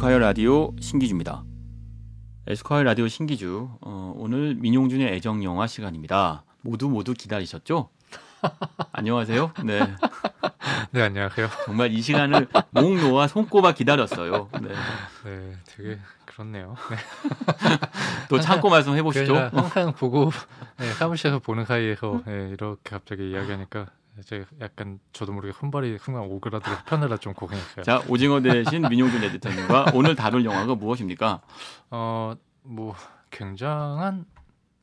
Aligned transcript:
에스콰이어 0.00 0.18
라디오 0.18 0.74
신기주입니다. 0.80 1.44
에스콰이어 2.46 2.84
라디오 2.84 3.06
신기주 3.06 3.68
어, 3.82 4.14
오늘 4.16 4.54
민용준의 4.54 5.12
애정 5.12 5.44
영화 5.44 5.66
시간입니다. 5.66 6.42
모두 6.62 6.88
모두 6.88 7.12
기다리셨죠? 7.12 7.90
안녕하세요. 8.92 9.52
네. 9.62 9.80
네 10.92 11.02
안녕하세요. 11.02 11.48
정말 11.66 11.92
이 11.92 12.00
시간을 12.00 12.48
목 12.70 12.96
놓아 12.96 13.26
손꼽아 13.26 13.72
기다렸어요. 13.72 14.48
네. 14.62 14.68
네 15.24 15.56
되게 15.66 15.98
그렇네요. 16.24 16.76
네. 16.88 16.96
또 18.30 18.40
참고 18.40 18.70
말씀 18.70 18.96
해 18.96 19.02
보시죠. 19.02 19.36
항상 19.52 19.92
보고 19.92 20.30
네, 20.78 20.90
사무실에서 20.94 21.40
보는 21.40 21.66
사이에서 21.66 22.22
네, 22.24 22.48
이렇게 22.48 22.88
갑자기 22.88 23.32
이야기하니까 23.32 23.88
제가 24.24 24.46
약간 24.60 24.98
저도 25.12 25.32
모르게 25.32 25.52
손발이 25.52 25.98
순간 25.98 26.22
오그라들어 26.24 26.76
편느라 26.86 27.16
좀 27.16 27.34
고생했어요. 27.34 27.84
자 27.84 28.02
오징어 28.08 28.40
대신 28.40 28.82
민용준 28.82 29.22
에디터님과 29.24 29.92
오늘 29.94 30.14
다룰 30.14 30.44
영화가 30.44 30.74
무엇입니까? 30.74 31.40
어뭐 31.90 32.94
굉장한 33.30 34.26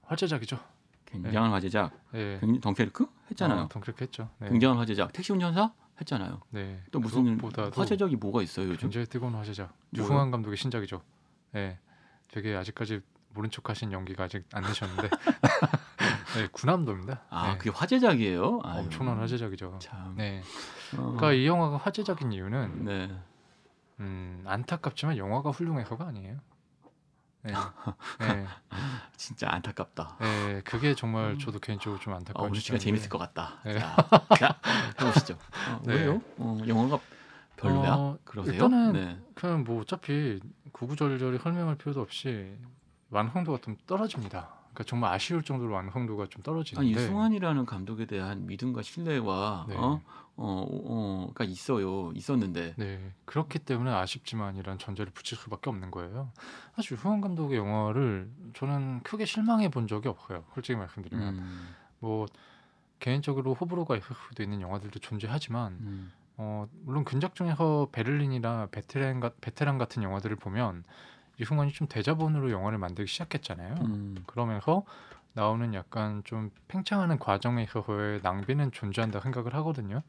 화제작이죠. 0.03 0.59
굉장한 1.05 1.49
네. 1.49 1.53
화제작. 1.53 1.91
네. 2.11 2.39
덩케르크 2.61 3.07
했잖아요. 3.31 3.61
어, 3.63 3.67
덩케르크 3.69 4.03
했죠. 4.03 4.29
네. 4.39 4.49
굉장한 4.49 4.77
화제작. 4.77 5.13
택시 5.13 5.31
운전사 5.31 5.71
했잖아요. 5.99 6.41
네. 6.49 6.81
또 6.91 6.99
무슨 6.99 7.39
화제작이 7.73 8.15
뭐가 8.17 8.41
있어요 8.41 8.67
요즘? 8.67 8.81
굉장히 8.81 9.05
뜨거운 9.07 9.33
화제작. 9.33 9.73
유승환 9.95 10.31
감독의 10.31 10.57
신작이죠. 10.57 11.01
네. 11.51 11.79
되게 12.29 12.55
아직까지 12.55 13.01
모른 13.33 13.49
척하신 13.49 13.91
연기가 13.91 14.25
아직 14.25 14.45
안 14.53 14.63
되셨는데 14.63 15.09
네, 16.35 16.47
군함도입니다. 16.51 17.21
아, 17.29 17.51
네. 17.51 17.57
그게 17.57 17.69
화제작이에요? 17.69 18.61
아유. 18.63 18.79
엄청난 18.79 19.19
화제작이죠. 19.19 19.79
참. 19.79 20.15
네. 20.17 20.41
어. 20.93 21.01
그러니까 21.01 21.33
이 21.33 21.45
영화가 21.45 21.77
화제작인 21.77 22.31
이유는 22.31 22.85
네. 22.85 23.15
음, 23.99 24.43
안타깝지만 24.45 25.17
영화가 25.17 25.51
훌륭해서가 25.51 26.05
아니에요. 26.07 26.37
네. 27.43 27.53
네. 28.19 28.45
진짜 29.15 29.47
안타깝다. 29.49 30.17
네, 30.19 30.61
그게 30.63 30.93
정말 30.93 31.31
음. 31.31 31.39
저도 31.39 31.59
개인적으로 31.59 31.99
좀 31.99 32.13
안타까워. 32.13 32.45
어, 32.45 32.49
오늘 32.49 32.59
시간 32.59 32.79
재밌을 32.79 33.09
것 33.09 33.17
같다. 33.17 33.59
네. 33.63 33.79
자, 33.79 33.95
자 34.37 34.59
해보시죠. 34.99 35.35
어, 35.69 35.81
네. 35.85 35.95
왜요? 35.95 36.21
어, 36.37 36.59
영화가 36.67 36.99
별로야? 37.55 37.93
어, 37.95 38.17
그러세요? 38.23 38.53
일단은 38.53 38.93
네. 38.93 39.19
그냥 39.33 39.63
뭐 39.63 39.81
어차피 39.81 40.39
구구절절히 40.71 41.39
설명할 41.39 41.75
필요도 41.77 42.01
없이 42.01 42.55
완성도가 43.09 43.59
좀 43.61 43.77
떨어집니다. 43.87 44.56
그러니까 44.77 44.83
정말 44.83 45.13
아쉬울 45.13 45.41
정도로 45.41 45.73
완성도가 45.73 46.27
좀 46.29 46.43
떨어지는데. 46.43 46.99
아, 46.99 47.03
이승환이라는 47.03 47.65
감독에 47.65 48.05
대한 48.05 48.45
믿음과 48.45 48.83
신뢰와 48.83 49.65
네. 49.67 49.75
어? 49.75 50.01
어, 50.35 50.67
어, 50.69 51.31
가 51.33 51.43
있어요. 51.43 52.11
있었는데. 52.13 52.75
네. 52.77 53.11
그렇기 53.25 53.57
때문에 53.57 53.91
아쉽지만이란 53.91 54.77
전제를 54.77 55.11
붙일 55.13 55.35
수밖에 55.39 55.71
없는 55.71 55.89
거예요. 55.89 56.31
사실 56.75 56.93
유승환 56.93 57.21
감독의 57.21 57.57
영화를 57.57 58.29
저는 58.53 59.01
크게 59.01 59.25
실망해 59.25 59.69
본 59.69 59.87
적이 59.87 60.09
없어요. 60.09 60.43
솔직히 60.53 60.77
말씀드리면. 60.77 61.39
음. 61.39 61.75
뭐 61.99 62.27
개인적으로 62.99 63.55
호불호가 63.55 63.95
있을 63.97 64.15
수도 64.29 64.43
있는 64.43 64.61
영화들도 64.61 64.99
존재하지만 64.99 65.73
음. 65.73 66.11
어, 66.35 66.67
물론 66.83 67.03
근작 67.03 67.33
중에서 67.33 67.89
베를린이나 67.91 68.67
베테랑, 68.69 69.21
베테랑 69.41 69.79
같은 69.79 70.03
영화들을 70.03 70.35
보면 70.35 70.83
이승환이 71.39 71.71
좀 71.71 71.87
대자본으로 71.87 72.51
영화를 72.51 72.77
만들기 72.77 73.11
시작했잖아요. 73.11 73.75
음. 73.81 74.23
그러면서 74.25 74.83
나오는 75.33 75.73
약간 75.73 76.23
좀 76.23 76.49
팽창하는 76.67 77.19
과정에 77.19 77.63
있어서의 77.63 78.21
낭비는 78.23 78.71
존재한다 78.71 79.19
생각을 79.19 79.53
하거든요. 79.55 80.01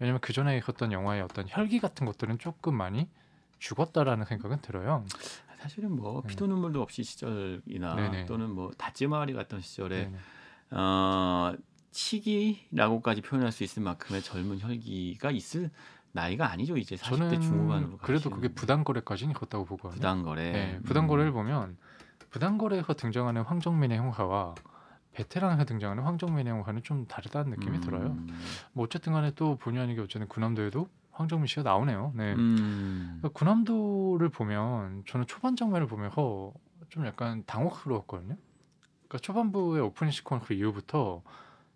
왜냐면 0.00 0.20
그 0.20 0.32
전에 0.32 0.56
있었던 0.58 0.90
영화의 0.90 1.22
어떤 1.22 1.46
혈기 1.48 1.78
같은 1.78 2.04
것들은 2.04 2.38
조금 2.38 2.74
많이 2.74 3.08
죽었다라는 3.60 4.24
생각은 4.24 4.60
들어요. 4.60 5.04
사실은 5.58 5.94
뭐 5.94 6.22
네. 6.22 6.28
피도 6.28 6.48
눈물도 6.48 6.82
없이 6.82 7.04
시절이나 7.04 7.94
네네. 7.94 8.26
또는 8.26 8.50
뭐 8.50 8.72
다찌마리 8.76 9.32
같던 9.32 9.60
시절에 9.60 10.10
네네. 10.10 10.18
어, 10.72 11.54
치기라고까지 11.92 13.20
표현할 13.20 13.52
수 13.52 13.62
있을 13.62 13.82
만큼의 13.82 14.22
젊은 14.22 14.58
혈기가 14.58 15.30
있을 15.30 15.70
나이가 16.12 16.50
아니죠 16.50 16.76
이제 16.76 16.94
40대 16.96 17.40
중후반으로 17.40 17.96
그래도 17.98 18.30
그게 18.30 18.48
부당거래까지는 18.48 19.34
컸다고 19.34 19.64
보거든요. 19.64 19.96
부당거래. 19.96 20.52
네, 20.52 20.80
부당거래를 20.84 21.32
음. 21.32 21.34
보면 21.34 21.76
부당거래에서 22.30 22.94
등장하는 22.94 23.42
황정민의 23.42 23.98
형사와 23.98 24.54
베테랑에서 25.12 25.64
등장하는 25.64 26.02
황정민의 26.04 26.52
형사는 26.52 26.82
좀 26.82 27.06
다르다는 27.06 27.50
느낌이 27.50 27.78
음. 27.78 27.80
들어요. 27.82 28.16
뭐 28.72 28.84
어쨌든 28.84 29.12
간에 29.12 29.32
또 29.34 29.56
본의 29.56 29.82
아니게 29.82 30.00
어쨌든 30.00 30.28
군함도에도 30.28 30.88
황정민 31.12 31.46
씨가 31.46 31.62
나오네요. 31.62 32.12
네. 32.14 32.34
음. 32.34 33.18
그러니까 33.20 33.38
군함도를 33.38 34.28
보면 34.30 35.04
저는 35.06 35.26
초반 35.26 35.56
장면을 35.56 35.86
보면서 35.86 36.52
좀 36.88 37.06
약간 37.06 37.42
당혹스러웠거든요. 37.46 38.36
그러니까 39.08 39.18
초반부의 39.18 39.82
오프닝 39.82 40.10
시퀀스 40.10 40.56
이후부터 40.56 41.22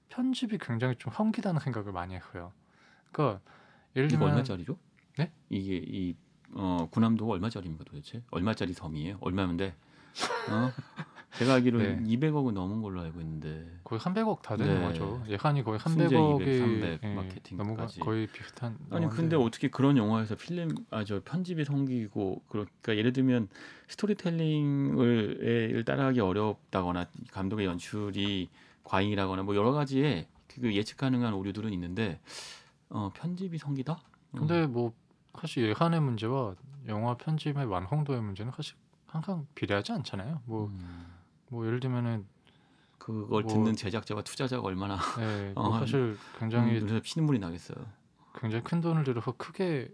편집이 0.08 0.58
굉장히 0.58 0.96
좀 0.96 1.12
헝기다는 1.12 1.60
생각을 1.60 1.92
많이 1.92 2.14
했어요. 2.14 2.52
그러니까 3.12 3.40
예를 3.96 4.08
들면 4.08 4.28
얼마 4.28 4.42
짜리죠? 4.42 4.76
네? 5.18 5.32
이게 5.50 5.76
이 5.76 6.14
어, 6.52 6.88
군함도가 6.90 7.32
얼마짜리입니까 7.32 7.84
도대체? 7.84 8.22
얼마짜리 8.30 8.72
섬이에요? 8.72 9.18
얼마인데? 9.20 9.74
어? 10.50 10.72
제가 11.38 11.54
알기로는 11.54 12.04
네. 12.04 12.16
200억은 12.16 12.52
넘은 12.52 12.80
걸로 12.80 13.02
알고 13.02 13.20
있는데 13.20 13.66
거의 13.84 14.00
300억 14.00 14.40
다 14.40 14.56
되는 14.56 14.80
네. 14.80 14.86
거죠. 14.86 15.22
예산이 15.28 15.64
거의 15.64 15.78
300억이 15.78 16.40
200, 16.40 16.58
300 16.60 17.00
예, 17.02 17.14
마케팅까지 17.14 18.00
거의 18.00 18.26
비슷한. 18.26 18.78
아니. 18.90 19.06
근데 19.10 19.36
어떻게 19.36 19.68
그런 19.68 19.98
영화에서 19.98 20.34
필름 20.36 20.70
아 20.90 21.04
저 21.04 21.20
편집이 21.22 21.64
성기고 21.66 22.42
그러니까 22.48 22.96
예를 22.96 23.12
들면 23.12 23.48
스토리텔링을 23.88 25.84
따라하기 25.86 26.20
어렵다거나 26.20 27.06
감독의 27.32 27.66
연출이 27.66 28.48
과잉이라거나 28.84 29.42
뭐 29.42 29.56
여러 29.56 29.72
가지의 29.72 30.28
그 30.60 30.74
예측 30.74 30.96
가능한 30.96 31.34
오류들은 31.34 31.72
있는데 31.74 32.18
어, 32.90 33.10
편집이 33.14 33.58
성기다? 33.58 34.00
근데 34.32 34.64
음. 34.64 34.72
뭐 34.72 34.92
사실 35.38 35.68
예산의 35.68 36.00
문제와 36.00 36.54
영화 36.88 37.16
편집의 37.16 37.66
완성도의 37.66 38.22
문제는 38.22 38.52
사실 38.54 38.76
항상 39.06 39.46
비례하지 39.54 39.92
않잖아요. 39.92 40.42
뭐뭐 40.44 40.66
음. 40.68 41.06
뭐 41.48 41.66
예를 41.66 41.80
들면은 41.80 42.26
그걸 42.98 43.42
뭐, 43.42 43.52
듣는 43.52 43.76
제작자와 43.76 44.22
투자자가 44.22 44.62
얼마나 44.62 44.98
네, 45.16 45.52
뭐 45.54 45.68
어, 45.76 45.78
사실 45.78 46.18
굉장히 46.38 46.78
음, 46.80 47.00
피눈물이 47.02 47.38
나겠어요. 47.38 47.84
굉장히 48.34 48.64
큰 48.64 48.80
돈을 48.80 49.04
들여서 49.04 49.32
크게 49.32 49.92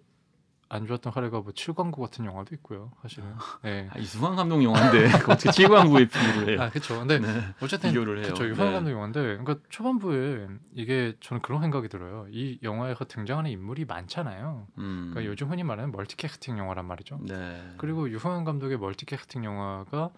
안 0.73 0.87
좋았던 0.87 1.13
사례가 1.13 1.41
뭐 1.41 1.53
칠광구 1.53 2.01
같은 2.01 2.25
영화도 2.25 2.55
있고요. 2.55 2.93
사실은. 3.03 3.29
네. 3.63 3.91
아, 3.93 3.99
이승환 3.99 4.37
감독 4.37 4.63
영화인데 4.63 5.05
어떻게 5.29 5.51
칠광구에 5.51 6.07
비교를 6.07 6.49
해요? 6.49 6.63
아 6.63 6.71
그렇죠. 6.71 6.99
근데 6.99 7.19
네. 7.19 7.29
어쨌든 7.61 7.91
비교를 7.91 8.19
해요. 8.19 8.25
그렇죠. 8.25 8.47
이승환 8.47 8.71
네. 8.71 8.75
감독 8.77 8.91
영화인데, 8.93 9.21
그러니까 9.21 9.57
초반부에 9.69 10.49
이게 10.73 11.15
저는 11.21 11.43
그런 11.43 11.61
생각이 11.61 11.89
들어요. 11.91 12.27
이 12.31 12.59
영화에서 12.63 13.05
등장하는 13.05 13.51
인물이 13.51 13.85
많잖아요. 13.85 14.67
음. 14.79 15.11
그러니까 15.11 15.31
요즘 15.31 15.51
흔히 15.51 15.63
말하는 15.63 15.93
멀티캐스팅 15.93 16.57
영화란 16.57 16.87
말이죠. 16.87 17.19
네. 17.21 17.75
그리고 17.77 18.11
유승환 18.11 18.45
감독의 18.45 18.79
멀티캐스팅 18.79 19.45
영화가 19.45 20.09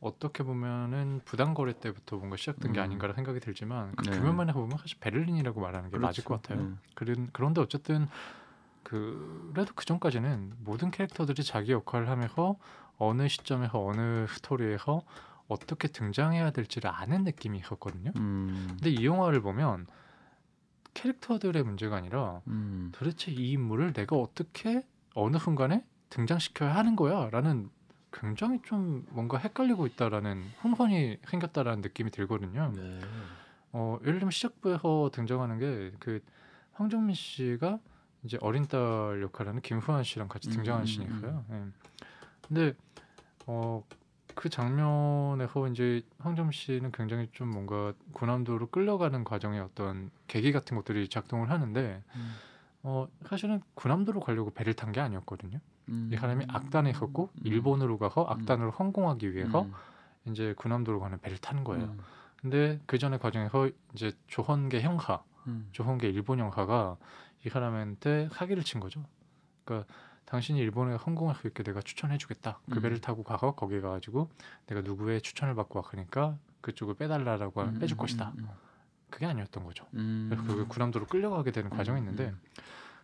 어떻게 0.00 0.42
보면은 0.42 1.20
부당 1.24 1.54
거래 1.54 1.72
때부터 1.78 2.16
뭔가 2.16 2.36
시작된 2.36 2.70
음. 2.70 2.72
게 2.72 2.80
아닌가라는 2.80 3.14
생각이 3.14 3.38
들지만 3.38 3.94
그 3.94 4.10
네. 4.10 4.18
규모만 4.18 4.48
해보면 4.48 4.76
사실 4.78 4.98
베를린이라고 4.98 5.60
말하는 5.60 5.90
게 5.90 5.98
그렇죠. 5.98 6.06
맞을 6.06 6.24
것 6.24 6.42
같아요. 6.42 6.66
네. 6.66 6.74
그런 6.94 7.28
그런데 7.32 7.60
어쨌든 7.60 8.08
그래도 8.90 9.72
그 9.74 9.84
전까지는 9.84 10.54
모든 10.58 10.90
캐릭터들이 10.90 11.44
자기 11.44 11.72
역할을 11.72 12.08
하면서 12.08 12.56
어느 12.98 13.28
시점에서 13.28 13.84
어느 13.84 14.26
스토리에서 14.28 15.02
어떻게 15.48 15.88
등장해야 15.88 16.50
될지를 16.50 16.90
아는 16.92 17.24
느낌이 17.24 17.58
있었거든요. 17.58 18.12
음. 18.16 18.66
근데 18.68 18.90
이 18.90 19.04
영화를 19.04 19.40
보면 19.42 19.86
캐릭터들의 20.94 21.62
문제가 21.62 21.96
아니라 21.96 22.40
음. 22.48 22.90
도대체 22.92 23.30
이 23.30 23.52
인물을 23.52 23.92
내가 23.92 24.16
어떻게 24.16 24.82
어느 25.14 25.38
순간에 25.38 25.84
등장시켜야 26.08 26.74
하는 26.74 26.96
거야라는 26.96 27.70
굉장히 28.12 28.60
좀 28.64 29.06
뭔가 29.10 29.38
헷갈리고 29.38 29.86
있다라는 29.86 30.42
혼선이 30.64 31.18
생겼다라는 31.28 31.80
느낌이 31.80 32.10
들거든요. 32.10 32.72
네. 32.74 33.00
어, 33.72 33.98
예를 34.02 34.14
들면 34.14 34.32
시작부에서 34.32 35.10
등장하는 35.12 35.58
게 35.58 35.92
그 36.00 36.20
황정민 36.72 37.14
씨가 37.14 37.78
이제 38.22 38.38
어린 38.40 38.66
딸 38.66 39.20
역할하는 39.22 39.60
김후한 39.62 40.04
씨랑 40.04 40.28
같이 40.28 40.50
등장하는 40.50 40.86
음, 40.86 40.88
있어요. 40.88 41.44
음. 41.50 41.72
예. 41.74 42.06
근데 42.46 42.74
어, 43.46 43.82
그 44.34 44.48
장면에서 44.48 45.68
이제 45.68 46.02
황정 46.18 46.50
씨는 46.50 46.92
굉장히 46.92 47.28
좀 47.32 47.48
뭔가 47.50 47.92
군함도로 48.12 48.68
끌려가는 48.68 49.24
과정의 49.24 49.60
어떤 49.60 50.10
계기 50.26 50.52
같은 50.52 50.76
것들이 50.76 51.08
작동을 51.08 51.50
하는데 51.50 52.02
음. 52.14 52.34
어, 52.82 53.08
사실은 53.26 53.60
군함도로 53.74 54.20
가려고 54.20 54.50
배를 54.50 54.74
탄 54.74 54.92
게 54.92 55.00
아니었거든요. 55.00 55.58
이 56.12 56.16
사람이 56.16 56.46
악단에 56.48 56.90
있었고 56.90 57.30
음. 57.34 57.40
일본으로 57.44 57.98
가서 57.98 58.24
악단으로 58.24 58.72
성공하기 58.76 59.34
위해서 59.34 59.62
음. 59.62 59.72
이제 60.26 60.54
군함도로 60.56 61.00
가는 61.00 61.18
배를 61.20 61.38
타는 61.38 61.64
거예요. 61.64 61.84
음. 61.86 61.98
근데 62.40 62.80
그 62.86 62.96
전의 62.96 63.18
과정에서 63.18 63.68
이제 63.94 64.12
조헌계 64.28 64.80
형사, 64.82 65.22
조헌계 65.72 66.08
일본 66.08 66.38
형사가 66.38 66.96
이 67.44 67.48
사람한테 67.48 68.28
사기를 68.32 68.62
친 68.62 68.80
거죠. 68.80 69.04
그러니까 69.64 69.92
당신이 70.26 70.58
일본에 70.60 70.96
성공할 70.98 71.36
수 71.36 71.46
있게 71.48 71.62
내가 71.62 71.80
추천해주겠다. 71.80 72.60
그 72.70 72.78
음. 72.78 72.82
배를 72.82 73.00
타고 73.00 73.22
가서 73.22 73.52
거기 73.52 73.80
가가지고 73.80 74.30
내가 74.66 74.80
누구의 74.82 75.22
추천을 75.22 75.54
받고 75.54 75.80
왔으니까 75.80 76.38
그쪽을 76.60 76.94
빼달라라고 76.94 77.62
음, 77.62 77.78
빼줄 77.78 77.96
음, 77.96 77.98
것이다. 77.98 78.32
음, 78.36 78.44
음. 78.44 78.48
그게 79.10 79.26
아니었던 79.26 79.64
거죠. 79.64 79.86
그래서 79.90 80.44
그 80.44 80.66
군함도로 80.68 81.06
끌려가게 81.06 81.50
되는 81.50 81.68
과정이 81.68 81.98
있는데 81.98 82.32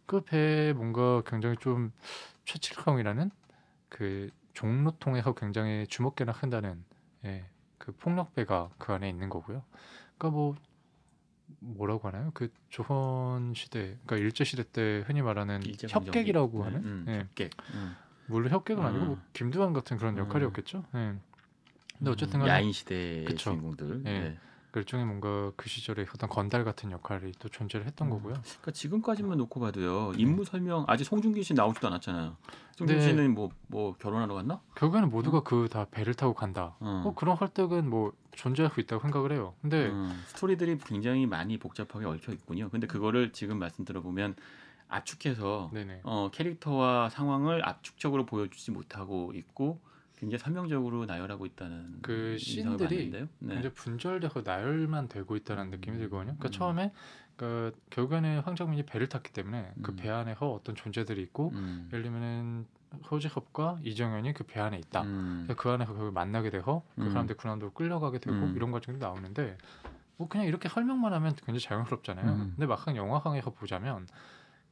그 0.06 0.20
배에 0.20 0.72
뭔가 0.72 1.22
굉장히 1.26 1.56
좀 1.56 1.92
최칠성이라는 2.44 3.30
그 3.88 4.30
종로통에서 4.54 5.34
굉장히 5.34 5.84
주목계나 5.88 6.32
큰다는 6.32 6.84
예, 7.24 7.44
그 7.78 7.92
폭력배가 7.92 8.70
그 8.78 8.92
안에 8.92 9.08
있는 9.08 9.28
거고요. 9.28 9.64
그러니까 10.16 10.36
뭐 10.36 10.54
뭐라고 11.60 12.08
하나요? 12.08 12.30
그 12.34 12.52
조선 12.68 13.54
시대, 13.54 13.96
그러니까 14.04 14.16
일제 14.16 14.44
시대 14.44 14.64
때 14.64 15.04
흔히 15.06 15.22
말하는 15.22 15.60
협객이라고 15.88 16.64
하는 16.64 16.78
음, 16.80 17.04
음, 17.06 17.12
예. 17.12 17.18
협객. 17.20 17.50
음. 17.74 17.94
물론 18.26 18.50
협객은 18.50 18.84
아니고 18.84 19.04
뭐 19.04 19.14
음. 19.14 19.22
김두한 19.32 19.72
같은 19.72 19.96
그런 19.96 20.14
음. 20.14 20.18
역할이었겠죠. 20.20 20.84
예. 20.94 21.14
근데 21.98 22.10
어쨌든 22.10 22.46
야인 22.46 22.72
시대 22.72 23.24
주인공들. 23.34 24.02
예. 24.06 24.38
네. 24.76 24.80
그 24.80 24.80
일종의 24.80 25.06
뭔가 25.06 25.52
그 25.56 25.68
시절에 25.68 26.04
어떤 26.14 26.28
건달 26.28 26.64
같은 26.64 26.90
역할이 26.90 27.32
또 27.38 27.48
존재를 27.48 27.86
했던 27.86 28.08
음. 28.08 28.10
거고요. 28.10 28.34
그러니까 28.42 28.70
지금까지만 28.72 29.38
놓고 29.38 29.58
봐도요. 29.60 30.12
네. 30.12 30.18
임무 30.18 30.44
설명 30.44 30.84
아직 30.86 31.04
송중기 31.04 31.42
씨 31.42 31.54
나오지도 31.54 31.86
않았잖아요. 31.86 32.36
송중기 32.76 33.02
네. 33.02 33.08
씨는 33.08 33.34
뭐뭐 33.34 33.50
뭐 33.68 33.94
결혼하러 33.94 34.34
갔나? 34.34 34.60
결국에는 34.74 35.08
모두가 35.10 35.38
어? 35.38 35.44
그 35.44 35.70
다 35.70 35.86
배를 35.90 36.14
타고 36.14 36.34
간다. 36.34 36.76
어. 36.80 37.00
뭐 37.02 37.14
그런 37.14 37.36
플롯은 37.36 37.88
뭐 37.88 38.12
존재할 38.32 38.70
수 38.72 38.80
있다고 38.80 39.00
생각을 39.02 39.32
해요. 39.32 39.54
근데 39.62 39.86
음, 39.86 40.22
스토리들이 40.28 40.78
굉장히 40.78 41.26
많이 41.26 41.58
복잡하게 41.58 42.04
얽혀 42.04 42.32
있군요. 42.32 42.68
근데 42.68 42.86
그거를 42.86 43.32
지금 43.32 43.58
말씀 43.58 43.84
들어보면 43.84 44.36
압축해서 44.88 45.70
어, 46.04 46.30
캐릭터와 46.32 47.08
상황을 47.08 47.66
압축적으로 47.66 48.24
보여주지 48.24 48.70
못하고 48.70 49.32
있고 49.34 49.80
굉장히 50.16 50.38
설명적으로 50.38 51.04
나열하고 51.06 51.44
있다는 51.46 51.98
그 52.02 52.36
씬들이 52.38 53.10
네. 53.10 53.26
굉장히 53.40 53.74
분절되고 53.74 54.42
나열만 54.42 55.08
되고 55.08 55.36
있다는 55.36 55.70
느낌이 55.70 55.98
들거든요. 55.98 56.36
그러니까 56.38 56.48
음. 56.48 56.50
처음에 56.50 56.92
그 57.36 57.72
결국에는 57.90 58.40
황정민이 58.40 58.84
배를 58.84 59.08
탔기 59.08 59.32
때문에 59.32 59.72
그 59.82 59.94
배 59.94 60.08
안에서 60.08 60.50
어떤 60.50 60.74
존재들이 60.74 61.20
있고 61.22 61.50
음. 61.54 61.88
예를 61.92 62.02
들면은 62.04 62.66
허지섭과 63.10 63.80
이정현이 63.82 64.32
그 64.32 64.44
배 64.44 64.58
안에 64.58 64.78
있다. 64.78 65.02
음. 65.02 65.46
그 65.56 65.68
안에서 65.70 65.92
그걸 65.92 66.12
만나게 66.12 66.48
되고 66.48 66.82
그 66.94 67.02
음. 67.02 67.10
사람들 67.10 67.36
군함도 67.36 67.72
끌려가게 67.72 68.18
되고 68.20 68.34
음. 68.36 68.54
이런 68.56 68.70
과정이 68.70 68.96
나오는데 68.98 69.58
뭐 70.16 70.28
그냥 70.28 70.46
이렇게 70.46 70.70
설명만 70.70 71.12
하면 71.12 71.34
굉장히 71.34 71.60
자연스럽잖아요. 71.60 72.26
음. 72.26 72.52
근데 72.56 72.64
막상 72.66 72.96
영화상에서 72.96 73.50
보자면 73.50 74.06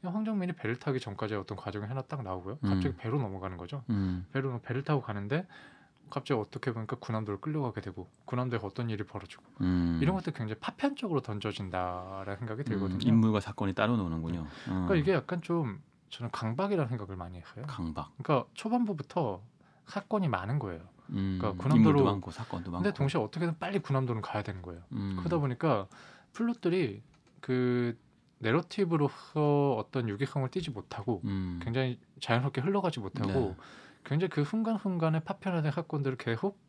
황정민이 0.09 0.53
배를 0.53 0.79
타기 0.79 1.01
전까지 1.01 1.35
어떤 1.35 1.57
과정이 1.57 1.87
하나 1.87 2.03
딱 2.03 2.23
나오고요. 2.23 2.59
음. 2.63 2.69
갑자기 2.69 2.89
음. 2.89 2.97
배로 2.99 3.19
넘어가는 3.19 3.57
거죠. 3.57 3.83
음. 3.91 4.27
배로 4.33 4.61
배를 4.61 4.83
타고 4.83 5.01
가는데 5.01 5.47
갑자기 6.11 6.39
어떻게 6.39 6.73
보니까 6.73 6.97
군함도를 6.97 7.41
끌려가게 7.41 7.81
되고 7.81 8.09
군함도에 8.25 8.61
어떤 8.63 8.91
일이 8.91 9.05
벌어지고 9.05 9.43
음. 9.63 9.99
이런 10.03 10.15
것들 10.15 10.33
굉장히 10.33 10.61
파편적으로 10.61 11.21
던져진다라는 11.21 12.37
생각이 12.39 12.63
음. 12.63 12.65
들거든요. 12.65 12.99
인물과 13.03 13.41
사건이 13.41 13.75
따로 13.75 13.97
노는군요. 13.97 14.41
음. 14.41 14.47
그러니까 14.67 14.95
이게 14.97 15.13
약간 15.13 15.43
좀 15.43 15.81
저는 16.11 16.31
강박이라는 16.31 16.89
생각을 16.89 17.17
많이 17.17 17.39
했어요. 17.39 17.65
강박. 17.67 18.13
그러니까 18.19 18.49
초반부부터 18.55 19.43
사건이 19.87 20.29
많은 20.29 20.59
거예요. 20.59 20.83
그러니까 21.07 21.53
군함도로 21.53 22.05
많고 22.05 22.31
사건도 22.31 22.71
많고. 22.71 22.83
근데 22.85 22.97
동시에 22.97 23.21
어떻게든 23.21 23.59
빨리 23.59 23.81
군함도는 23.81 24.23
가야 24.23 24.43
되는 24.43 24.63
거예요. 24.63 24.83
그러다 25.19 25.39
보니까 25.39 25.87
플롯들이 26.33 27.03
그 27.41 27.99
내러티브로서 28.45 29.75
어떤 29.79 30.09
유기성을 30.09 30.49
띠지 30.51 30.71
못하고 30.71 31.23
음. 31.25 31.61
굉장히 31.63 31.99
자연스럽게 32.21 32.61
흘러가지 32.61 33.01
못하고 33.01 33.33
네. 33.33 33.57
굉장히 34.05 34.31
그 34.31 34.45
순간순간에 34.45 35.21
파편화된 35.21 35.73
사건들을 35.73 36.17
계속 36.19 36.63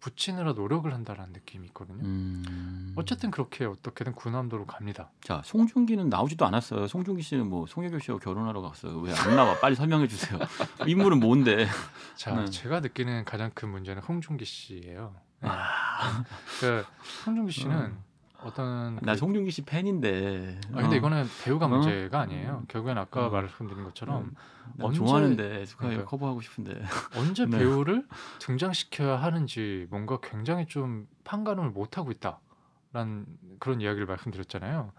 붙이느라 0.00 0.52
노력을 0.52 0.92
한다라는 0.94 1.32
느낌이 1.32 1.66
있거든요. 1.68 2.04
음. 2.04 2.92
어쨌든 2.96 3.32
그렇게 3.32 3.64
어떻게든 3.64 4.12
군함도로 4.14 4.64
갑니다. 4.64 5.10
자, 5.22 5.42
송중기는 5.44 6.08
나오지도 6.08 6.46
않았어요. 6.46 6.86
송중기 6.86 7.20
씨는 7.22 7.48
뭐 7.48 7.66
송혜교 7.66 7.98
씨와 7.98 8.18
결혼하러 8.18 8.60
갔어요. 8.60 8.98
왜 9.00 9.12
안 9.12 9.34
나와? 9.34 9.58
빨리 9.58 9.74
설명해 9.74 10.06
주세요. 10.06 10.38
인물은 10.86 11.18
뭔데? 11.18 11.66
자, 12.14 12.32
네. 12.32 12.46
제가 12.46 12.78
느끼는 12.80 13.24
가장 13.24 13.50
큰 13.54 13.70
문제는 13.70 14.02
홍중기 14.04 14.44
씨예요. 14.44 15.16
네. 15.40 15.48
아. 15.50 16.22
그 16.60 16.84
홍중기 17.26 17.50
씨는 17.50 17.76
음. 17.76 18.04
어떤 18.40 18.96
나 18.96 19.12
그... 19.12 19.18
송중기 19.18 19.50
씨 19.50 19.62
팬인데. 19.62 20.60
아 20.72 20.82
근데 20.82 20.96
어. 20.96 20.98
이거는 20.98 21.26
배우가 21.42 21.66
어? 21.66 21.68
문제가 21.68 22.20
아니에요. 22.20 22.64
결국엔 22.68 22.96
아까 22.98 23.26
어. 23.26 23.30
말씀드린 23.30 23.84
것처럼 23.84 24.32
언제 24.80 24.98
좋아하는데 24.98 25.64
그러니까, 25.76 26.04
커버하고 26.04 26.40
싶은데 26.40 26.80
언제 27.16 27.46
네. 27.46 27.58
배우를 27.58 28.06
등장시켜야 28.38 29.16
하는지 29.16 29.86
뭔가 29.90 30.18
굉장히 30.20 30.66
좀 30.66 31.08
판가름을 31.24 31.70
못 31.70 31.98
하고 31.98 32.10
있다라는 32.12 33.26
그런 33.58 33.80
이야기를 33.80 34.06
말씀드렸잖아요. 34.06 34.92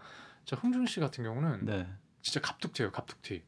자 0.44 0.56
홍중 0.56 0.86
씨 0.86 1.00
같은 1.00 1.24
경우는 1.24 1.64
네. 1.64 1.86
진짜 2.22 2.40
갑툭튀예요, 2.40 2.90
갑툭튀. 2.90 3.42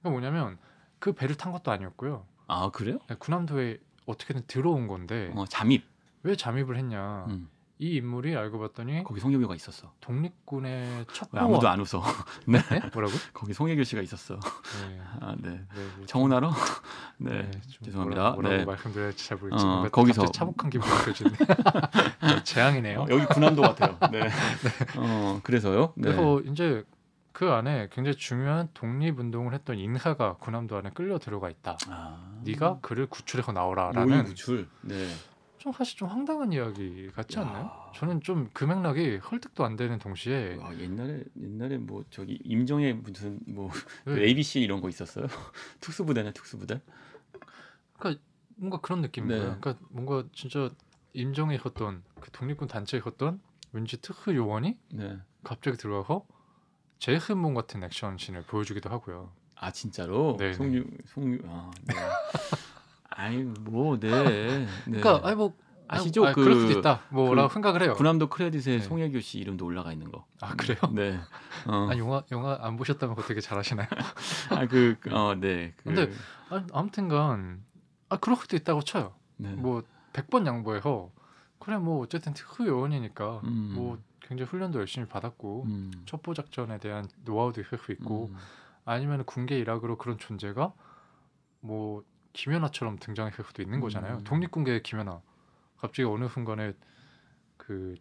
그러니까 0.00 0.10
뭐냐면 0.10 0.58
그 0.98 1.12
배를 1.12 1.36
탄 1.36 1.52
것도 1.52 1.70
아니었고요. 1.70 2.26
아 2.48 2.70
그래요? 2.70 2.98
네, 3.08 3.14
군함도에 3.16 3.78
어떻게든 4.06 4.42
들어온 4.46 4.88
건데. 4.88 5.32
어, 5.36 5.44
잠입. 5.46 5.84
왜 6.22 6.34
잠입을 6.34 6.76
했냐? 6.76 7.26
음. 7.28 7.48
이 7.80 7.96
인물이 7.96 8.36
알고 8.36 8.58
봤더니 8.58 9.04
거기 9.04 9.20
송혜교가 9.20 9.54
있었어. 9.54 9.90
독립군의 10.02 11.06
첫 11.14 11.30
아무도 11.34 11.66
안 11.66 11.80
웃어. 11.80 12.02
네. 12.46 12.58
네? 12.58 12.80
뭐라고? 12.92 13.14
거기 13.32 13.54
송혜교 13.54 13.84
씨가 13.84 14.02
있었어. 14.02 14.34
네. 14.34 15.00
아, 15.20 15.34
네. 15.38 15.48
네뭐 15.48 16.06
정훈아로? 16.06 16.50
네. 17.16 17.50
네 17.50 17.50
죄송합니다. 17.82 18.32
뭐라, 18.32 18.50
고 18.50 18.56
네. 18.56 18.64
말씀드려야지 18.66 19.26
잘 19.26 19.38
모르겠지. 19.38 19.64
어, 19.64 19.88
거기서 19.90 20.26
차복한 20.26 20.68
기분이 20.68 20.92
느껴지네. 20.92 21.30
네, 21.30 21.36
재앙이네요. 22.44 23.00
어, 23.00 23.06
여기 23.08 23.24
군함도 23.24 23.62
같아요. 23.62 23.96
네. 24.12 24.20
네. 24.20 24.28
어, 24.98 25.40
그래서요. 25.42 25.94
네. 25.96 26.12
그래서 26.12 26.40
이제 26.40 26.84
그 27.32 27.50
안에 27.50 27.88
굉장히 27.92 28.14
중요한 28.18 28.68
독립운동을 28.74 29.54
했던 29.54 29.78
인사가 29.78 30.34
군함도 30.34 30.76
안에 30.76 30.90
끌려 30.92 31.18
들어가 31.18 31.48
있다. 31.48 31.78
아. 31.88 32.40
네가 32.44 32.80
그를 32.82 33.06
구출해서 33.06 33.52
나오라라는 33.52 34.24
구출. 34.24 34.68
네. 34.82 35.08
좀 35.60 35.72
사실 35.72 35.98
좀 35.98 36.08
황당한 36.08 36.52
이야기 36.52 37.08
같지 37.12 37.38
야. 37.38 37.42
않나요? 37.42 37.70
저는 37.94 38.22
좀 38.22 38.48
그 38.54 38.64
맥락이 38.64 39.18
헐떡도 39.18 39.62
안 39.64 39.76
되는 39.76 39.98
동시에 39.98 40.56
와, 40.56 40.74
옛날에 40.78 41.22
옛날에 41.40 41.76
뭐 41.76 42.02
저기 42.10 42.38
임정의 42.44 42.94
무슨 42.94 43.38
뭐 43.46 43.70
네. 44.06 44.22
ABC 44.22 44.60
이런 44.60 44.80
거 44.80 44.88
있었어요? 44.88 45.26
특수부대나 45.80 46.32
특수부대? 46.32 46.80
그러니까 47.98 48.22
뭔가 48.56 48.80
그런 48.80 49.02
느낌인 49.02 49.28
네. 49.28 49.38
거예요. 49.38 49.58
그러니까 49.60 49.84
뭔가 49.90 50.24
진짜 50.32 50.70
임정에 51.12 51.54
있었던 51.56 52.02
그 52.20 52.30
독립군 52.30 52.66
단체에 52.68 53.00
있었던 53.00 53.40
왠지 53.72 54.00
특수 54.00 54.34
요원이 54.34 54.78
네. 54.94 55.18
갑자기 55.44 55.76
들어와서 55.76 56.24
제흠몬 57.00 57.52
같은 57.54 57.82
액션씬을 57.84 58.44
보여주기도 58.44 58.88
하고요. 58.88 59.30
아 59.56 59.70
진짜로? 59.72 60.36
네. 60.38 60.54
송유 60.54 60.84
송유 61.06 61.38
아 61.46 61.70
네. 61.84 61.94
아니 63.10 63.42
뭐 63.42 63.98
네. 63.98 64.08
네. 64.08 64.66
그러니까 64.84 65.20
아니 65.24 65.36
뭐 65.36 65.54
아시죠? 65.88 66.24
아, 66.24 66.32
그 66.32 66.42
그럴 66.42 66.60
수도 66.60 66.78
있다. 66.78 67.02
뭐라고 67.10 67.48
그 67.48 67.54
생각을 67.54 67.82
해요. 67.82 67.94
군함도 67.94 68.28
크레딧에 68.28 68.78
네. 68.78 68.80
송혜교 68.80 69.20
씨 69.20 69.38
이름도 69.38 69.64
올라가 69.64 69.92
있는 69.92 70.10
거. 70.10 70.24
아 70.40 70.54
그래요? 70.54 70.78
네. 70.92 71.18
어. 71.66 71.88
아 71.90 71.98
영화 71.98 72.22
영화 72.30 72.58
안 72.62 72.76
보셨다면 72.76 73.16
그거 73.16 73.26
되게 73.26 73.40
잘하시나요? 73.40 73.88
아그 74.50 74.96
어, 75.10 75.34
네. 75.34 75.72
그... 75.76 75.84
근데 75.84 76.12
아, 76.48 76.64
아무튼간 76.72 77.62
아 78.08 78.16
그럴 78.18 78.36
수도 78.36 78.56
있다고 78.56 78.82
쳐요. 78.82 79.14
네. 79.36 79.50
뭐 79.50 79.82
100번 80.12 80.46
양보해서 80.46 81.10
그래 81.58 81.76
뭐 81.76 82.02
어쨌든 82.02 82.34
특후 82.34 82.66
요원이니까 82.66 83.40
음. 83.44 83.72
뭐 83.74 83.98
굉장히 84.20 84.48
훈련도 84.48 84.78
열심히 84.78 85.08
받았고 85.08 85.64
음. 85.66 85.90
첩보 86.06 86.34
작전에 86.34 86.78
대한 86.78 87.08
노하우도 87.24 87.60
있을 87.60 87.78
수 87.78 87.90
있고 87.92 88.28
음. 88.30 88.36
아니면 88.84 89.24
군계 89.24 89.58
일학으로 89.58 89.98
그런 89.98 90.18
존재가 90.18 90.72
뭐 91.60 92.04
김연아처럼 92.32 92.98
등장했을 92.98 93.44
수도 93.44 93.62
있는 93.62 93.80
거잖아요. 93.80 94.18
음. 94.18 94.24
독립군계의 94.24 94.82
김연아. 94.82 95.20
갑자기 95.78 96.04
어느 96.04 96.28
순간에 96.28 96.72
그 97.56 97.96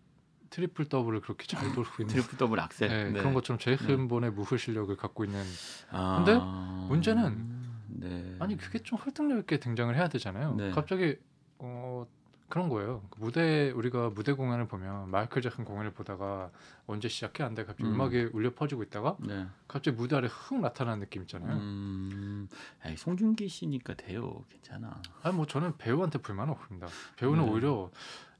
트리플 0.49 0.85
더블을 0.85 1.21
그렇게 1.21 1.45
잘 1.45 1.73
돌고 1.73 2.03
있는 2.03 2.07
트리플 2.15 2.37
더블 2.37 2.59
악셀 2.59 2.89
네, 2.89 3.11
네. 3.11 3.19
그런 3.19 3.33
것처럼 3.33 3.59
제이슨본의 3.59 4.31
네. 4.31 4.35
무술 4.35 4.59
실력을 4.59 4.95
갖고 4.95 5.23
있는 5.23 5.43
아... 5.91 6.23
근데 6.23 6.39
문제는 6.87 7.59
네. 7.87 8.35
아니 8.39 8.57
그게 8.57 8.79
좀 8.79 8.97
설득력 8.97 9.37
있게 9.39 9.59
등장을 9.59 9.95
해야 9.95 10.07
되잖아요. 10.09 10.55
네. 10.55 10.71
갑자기 10.71 11.17
어 11.59 12.05
그런 12.49 12.67
거예요. 12.67 13.03
그 13.11 13.19
무대 13.19 13.69
우리가 13.71 14.09
무대 14.09 14.33
공연을 14.33 14.67
보면 14.67 15.09
마이클 15.09 15.41
잭슨 15.41 15.63
공연을 15.63 15.91
보다가 15.91 16.49
언제 16.87 17.07
시작해 17.07 17.43
안돼 17.43 17.65
갑자기 17.65 17.89
음. 17.89 18.01
악이 18.01 18.29
울려 18.33 18.53
퍼지고 18.53 18.83
있다가 18.83 19.17
네. 19.19 19.45
갑자기 19.67 19.95
무대 19.95 20.15
아래 20.15 20.27
훅 20.27 20.59
나타나는 20.59 21.01
느낌 21.01 21.21
있잖아요. 21.21 21.55
음, 21.57 22.49
에이, 22.85 22.97
송중기 22.97 23.47
씨니까 23.47 23.93
돼요, 23.93 24.43
괜찮아. 24.49 24.99
아니 25.21 25.35
뭐 25.35 25.45
저는 25.45 25.77
배우한테 25.77 26.17
불만 26.19 26.49
없습니다. 26.49 26.87
배우는 27.17 27.45
네. 27.45 27.51
오히려 27.51 27.91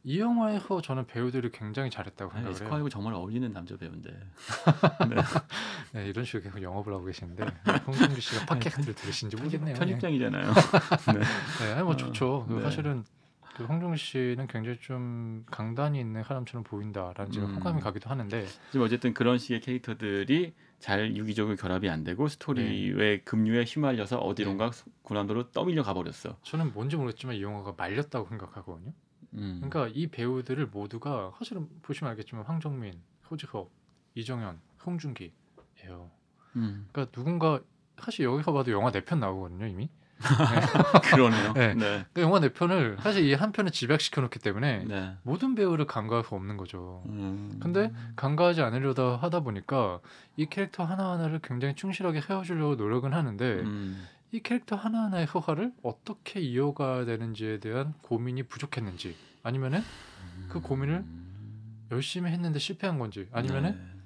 이 0.04 0.20
영화에서 0.20 0.82
저는 0.82 1.06
배우들이 1.08 1.51
굉장히 1.51 1.89
잘했다고 1.92 2.32
생각해요. 2.32 2.51
에스콰이고 2.51 2.89
정말 2.89 3.13
어울리는 3.13 3.51
남자 3.51 3.75
배우인데. 3.78 4.10
네. 5.10 5.16
네, 5.92 6.08
이런 6.08 6.24
식으로 6.24 6.44
계속 6.44 6.63
영업을 6.63 6.94
하고 6.94 7.06
계시는데 7.06 7.46
홍성규 7.86 8.20
씨가 8.20 8.46
팟캐스트를 8.46 8.96
들으신지 8.96 9.36
모르겠네요. 9.36 9.75
편집장이잖아요. 9.75 10.54
네, 11.13 11.20
네, 11.60 11.72
아니, 11.74 11.84
뭐 11.84 11.96
좋죠. 11.96 12.48
어, 12.48 12.48
네. 12.50 12.62
사실은 12.62 13.04
그 13.60 13.66
홍종기 13.66 13.98
씨는 13.98 14.48
굉장히 14.48 14.78
좀 14.80 15.44
강단이 15.51 16.00
있는 16.00 16.24
사람처럼 16.24 16.63
보인다라는 16.63 17.30
지금 17.32 17.50
음. 17.50 17.56
호감이 17.58 17.82
가기도 17.82 18.10
하는데 18.10 18.46
지금 18.72 18.86
어쨌든 18.86 19.13
그런 19.13 19.38
식의 19.38 19.60
캐릭터들이 19.60 20.54
잘 20.80 21.18
유기적으로 21.18 21.58
결합이 21.58 21.89
안 21.89 22.06
되고 22.06 22.30
스토리의 22.30 22.96
네. 22.96 23.22
급류에 23.22 23.66
휘말려서 23.66 24.20
어디론가 24.20 24.72
네. 24.72 24.92
고난도로 25.01 25.51
떠밀려 25.51 25.84
가버렸어. 25.84 26.38
저는 26.44 26.72
뭔지 26.72 26.96
모르겠지만 26.96 27.36
이 27.36 27.42
영화가 27.42 27.74
말렸다고 27.75 28.30
생각하거든요. 28.30 28.94
음. 29.34 29.62
그러니까 29.62 29.92
이 29.94 30.08
배우들을 30.08 30.68
모두가 30.68 31.34
사실은 31.38 31.68
보시면 31.82 32.12
알겠지만 32.12 32.46
황정민, 32.46 32.94
호지섭, 33.30 33.70
이정현, 34.16 34.58
홍준기예요. 34.86 36.10
음. 36.56 36.88
그러니까 36.92 37.12
누군가 37.12 37.60
사실 38.00 38.24
여기서 38.24 38.54
봐도 38.54 38.72
영화 38.72 38.89
네 38.92 39.01
편 39.01 39.20
나오거든요 39.20 39.68
이미. 39.68 39.89
그러네요. 41.12 41.54
네. 41.54 41.74
네. 41.74 42.06
그 42.14 42.22
영화 42.22 42.40
네 42.40 42.50
편을 42.50 42.98
사실 43.02 43.26
이 43.26 43.40
한 43.40 43.54
편을 43.54 43.72
집약시켜 43.72 44.22
놓기 44.22 44.40
때문에 44.40 44.84
네. 44.86 45.16
모든 45.24 45.56
배우를 45.56 45.86
간과할 45.86 46.26
수 46.26 46.36
없는 46.36 46.58
거죠. 46.58 47.04
음... 47.06 47.58
근데 47.62 47.92
간과하지 48.18 48.62
않으려다 48.62 49.16
하다 49.16 49.40
보니까 49.42 50.00
이 50.36 50.46
캐릭터 50.46 50.84
하나하나를 50.84 51.40
굉장히 51.42 51.74
충실하게 51.76 52.22
헤어주려고 52.30 52.76
노력은 52.76 53.14
하는데 53.14 53.46
음... 53.62 54.06
이 54.32 54.42
캐릭터 54.42 54.76
하나하나의 54.76 55.28
소화를 55.28 55.72
어떻게 55.84 56.42
이어가야 56.42 57.06
되는지에 57.06 57.60
대한 57.60 57.94
고민이 58.02 58.44
부족했는지 58.44 59.16
아니면은 59.42 59.82
그 60.50 60.60
고민을 60.60 61.06
열심히 61.92 62.30
했는데 62.32 62.60
실패한 62.60 63.00
건지 63.00 63.28
아니면은 63.32 63.72
네. 63.72 64.00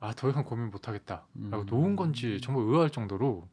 아더 0.00 0.30
이상 0.30 0.44
고민 0.44 0.70
못하겠다라고 0.70 1.28
음... 1.36 1.66
놓은 1.66 1.96
건지 1.96 2.40
정말 2.42 2.64
의아할 2.64 2.90
정도로 2.90 3.48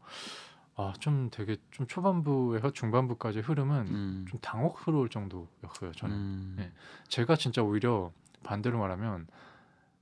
아, 0.77 0.93
좀 0.99 1.29
되게 1.31 1.57
좀 1.71 1.87
초반부에서 1.87 2.71
중반부까지 2.71 3.39
흐름은 3.39 3.87
음. 3.87 4.25
좀 4.29 4.39
당혹스러울 4.39 5.09
정도였어요. 5.09 5.91
저는. 5.93 6.15
음. 6.15 6.55
네. 6.57 6.71
제가 7.07 7.35
진짜 7.35 7.63
오히려 7.63 8.11
반대로 8.43 8.77
말하면 8.79 9.27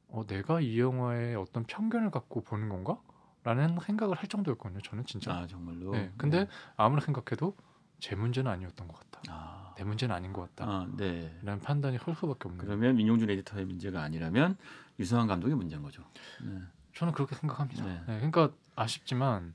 어, 0.09 0.25
내가 0.27 0.59
이 0.59 0.77
영화에 0.79 1.35
어떤 1.35 1.63
편견을 1.63 2.11
갖고 2.11 2.43
보는 2.43 2.69
건가? 2.69 2.99
라는 3.43 3.77
생각을 3.79 4.17
할 4.17 4.27
정도였거든요. 4.27 4.81
저는 4.81 5.05
진짜. 5.05 5.31
아, 5.31 5.47
정말로. 5.47 5.91
네. 5.91 6.11
근데 6.17 6.39
네. 6.45 6.49
아무리 6.75 7.01
생각해도 7.01 7.55
제 7.99 8.15
문제는 8.15 8.51
아니었던 8.51 8.87
것 8.87 8.99
같다. 8.99 9.21
아. 9.29 9.73
내 9.77 9.83
문제는 9.83 10.13
아닌 10.13 10.33
것 10.33 10.41
같다. 10.41 10.69
아, 10.69 10.87
네. 10.97 11.37
라는 11.43 11.61
판단이 11.61 11.97
할 11.97 12.15
수밖에 12.15 12.49
없는. 12.49 12.57
그러면 12.65 12.95
민용준 12.95 13.29
에디터의 13.29 13.65
문제가 13.65 14.01
아니라면 14.01 14.57
유승환 14.99 15.27
감독의 15.27 15.55
문제인 15.55 15.83
거죠. 15.83 16.03
네. 16.43 16.59
저는 16.95 17.13
그렇게 17.13 17.35
생각합니다. 17.35 17.85
네. 17.85 17.93
네. 18.07 18.15
그러니까 18.15 18.51
아쉽지만 18.75 19.53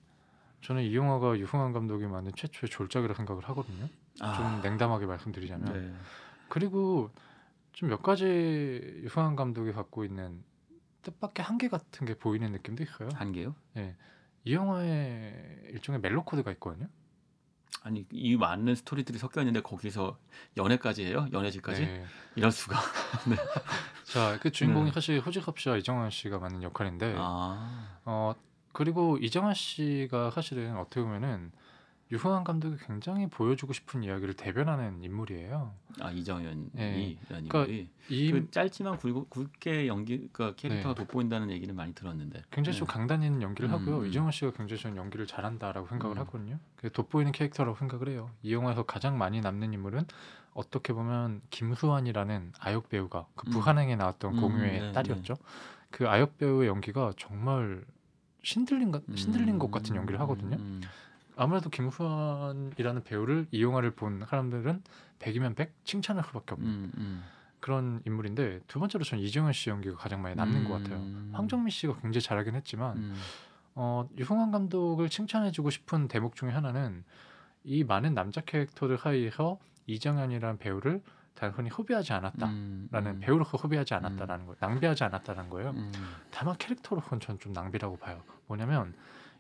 저는 0.63 0.83
이 0.83 0.95
영화가 0.95 1.39
류승완 1.39 1.73
감독이 1.73 2.07
만든 2.07 2.33
최초의 2.37 2.71
졸작이라 2.71 3.15
생각을 3.15 3.43
하거든요. 3.49 3.89
아. 4.21 4.35
좀 4.35 4.61
냉담하게 4.63 5.07
말씀드리자면. 5.07 5.73
네. 5.73 5.95
그리고 6.49 7.11
좀 7.73 7.89
몇 7.89 8.03
가지 8.03 8.25
류승완 8.25 9.37
감독이 9.37 9.73
갖고 9.73 10.05
있는 10.05 10.43
뜻밖의 11.03 11.45
한계 11.45 11.69
같은 11.69 12.07
게 12.07 12.15
보이는 12.15 12.53
느낌도 12.53 12.83
있어요. 12.83 13.09
한계요? 13.15 13.55
네. 13.75 13.97
이 14.45 14.55
영화에 14.55 15.63
일종의 15.71 16.01
멜로 16.01 16.25
코드가 16.25 16.51
있거든요. 16.53 16.89
아니 17.83 18.07
이 18.11 18.37
많은 18.37 18.75
스토리들이 18.75 19.17
섞여 19.19 19.41
있는데 19.41 19.63
거기서 19.63 20.19
연애까지 20.59 21.07
해요? 21.07 21.27
연애질까지? 21.33 21.81
네. 21.81 22.05
이럴 22.37 22.51
수가. 22.51 22.79
네. 23.31 23.37
자, 24.05 24.39
그 24.43 24.51
주인공이 24.51 24.87
네. 24.87 24.93
사실 24.93 25.21
호지섭 25.21 25.59
씨와 25.59 25.79
이정환 25.79 26.11
씨가 26.11 26.39
맡는 26.39 26.63
역할인데, 26.63 27.15
아. 27.17 28.01
어 28.05 28.35
그리고 28.73 29.19
이정환 29.19 29.55
씨가 29.55 30.31
사실은 30.31 30.77
어떻게 30.77 31.03
보면은 31.03 31.53
유흥한 32.13 32.43
감독이 32.43 32.77
굉장히 32.85 33.29
보여주고 33.29 33.73
싶은 33.73 34.03
이야기를 34.03 34.35
대변하는 34.35 35.03
인물이에요. 35.03 35.73
아 36.01 36.11
이정현이 36.11 36.71
네. 36.73 37.17
그러니까 37.29 37.67
이, 38.09 38.33
그 38.33 38.51
짧지만 38.51 38.99
굵, 38.99 39.31
굵게 39.31 39.87
연기 39.87 40.29
그 40.33 40.55
캐릭터가 40.57 40.95
네. 40.95 41.05
돋보인다는 41.05 41.51
얘기는 41.51 41.73
많이 41.75 41.95
들었는데 41.95 42.43
굉장히 42.51 42.75
네. 42.75 42.79
좀 42.81 42.89
강단 42.89 43.23
있는 43.23 43.43
연기를 43.43 43.71
음, 43.71 43.75
하고요. 43.75 43.99
음. 44.01 44.07
이정환 44.07 44.33
씨가 44.33 44.53
굉장히 44.53 44.83
좀 44.83 44.97
연기를 44.97 45.27
잘한다라고 45.29 45.87
생각을 45.87 46.17
음. 46.17 46.21
하거든요. 46.23 46.59
돋보이는 46.93 47.31
캐릭터라고 47.31 47.77
생각을 47.77 48.09
해요. 48.09 48.31
이 48.43 48.53
영화에서 48.53 48.83
가장 48.83 49.17
많이 49.17 49.41
남는 49.41 49.73
인물은 49.73 50.05
어떻게 50.53 50.93
보면 50.93 51.43
김수환이라는 51.51 52.55
아역 52.59 52.89
배우가 52.89 53.27
그 53.37 53.49
음. 53.49 53.53
부한행에 53.53 53.95
나왔던 53.95 54.35
음, 54.35 54.41
공유의 54.41 54.81
네, 54.81 54.93
딸이었죠. 54.93 55.35
네. 55.35 55.41
그 55.93 56.09
아역 56.09 56.39
배우의 56.39 56.69
연기가 56.69 57.13
정말 57.17 57.85
신들린 58.43 58.91
것 58.91 59.03
신들린 59.15 59.59
것 59.59 59.71
같은 59.71 59.97
연기를 59.97 60.19
음, 60.19 60.23
하거든요. 60.23 60.57
음. 60.57 60.81
아무래도 61.37 61.71
김수환이라는 61.71 63.05
배우를 63.05 63.47
이 63.51 63.63
영화를 63.63 63.93
본 63.93 64.25
사람들은 64.29 64.83
100이면 65.21 65.57
100 65.57 65.73
칭찬할 65.85 66.25
수밖에 66.25 66.55
없는 66.55 66.69
음, 66.69 66.93
음. 66.97 67.25
그런 67.61 68.03
인물인데 68.07 68.61
두 68.67 68.79
번째로 68.79 69.05
저는 69.05 69.23
이정현 69.25 69.53
씨 69.53 69.71
연기가 69.71 69.97
가장 69.97 70.23
많이 70.23 70.35
남는 70.35 70.63
음. 70.63 70.69
것 70.69 70.75
같아요. 70.75 70.99
황정민 71.33 71.71
씨가 71.71 72.01
굉장히 72.01 72.23
잘하긴 72.23 72.55
했지만 72.55 72.97
음. 72.97 73.15
어, 73.75 74.09
유흥환 74.19 74.51
감독을 74.51 75.09
칭찬해주고 75.09 75.71
싶은 75.71 76.09
대목 76.09 76.37
중에 76.37 76.51
하나는 76.51 77.05
이 77.65 77.85
많은 77.85 78.15
남자 78.15 78.41
캐릭터들 78.41 78.99
사이에서 78.99 79.59
이정현이라는 79.87 80.59
배우를 80.59 81.03
단순히 81.41 81.71
허비하지 81.71 82.13
않았다라는 82.13 82.55
음, 82.55 82.89
음. 82.93 83.21
배우로서 83.21 83.57
허비하지 83.57 83.95
않았다라는 83.95 84.45
음. 84.45 84.47
거예요. 84.47 84.57
낭비하지 84.61 85.05
않았다는 85.05 85.49
거예요. 85.49 85.71
음. 85.71 85.91
다만 86.31 86.55
캐릭터로서는 86.59 87.19
전 87.21 87.39
좀 87.39 87.55
낭비라고 87.55 87.97
봐요. 87.97 88.23
뭐냐면 88.47 88.93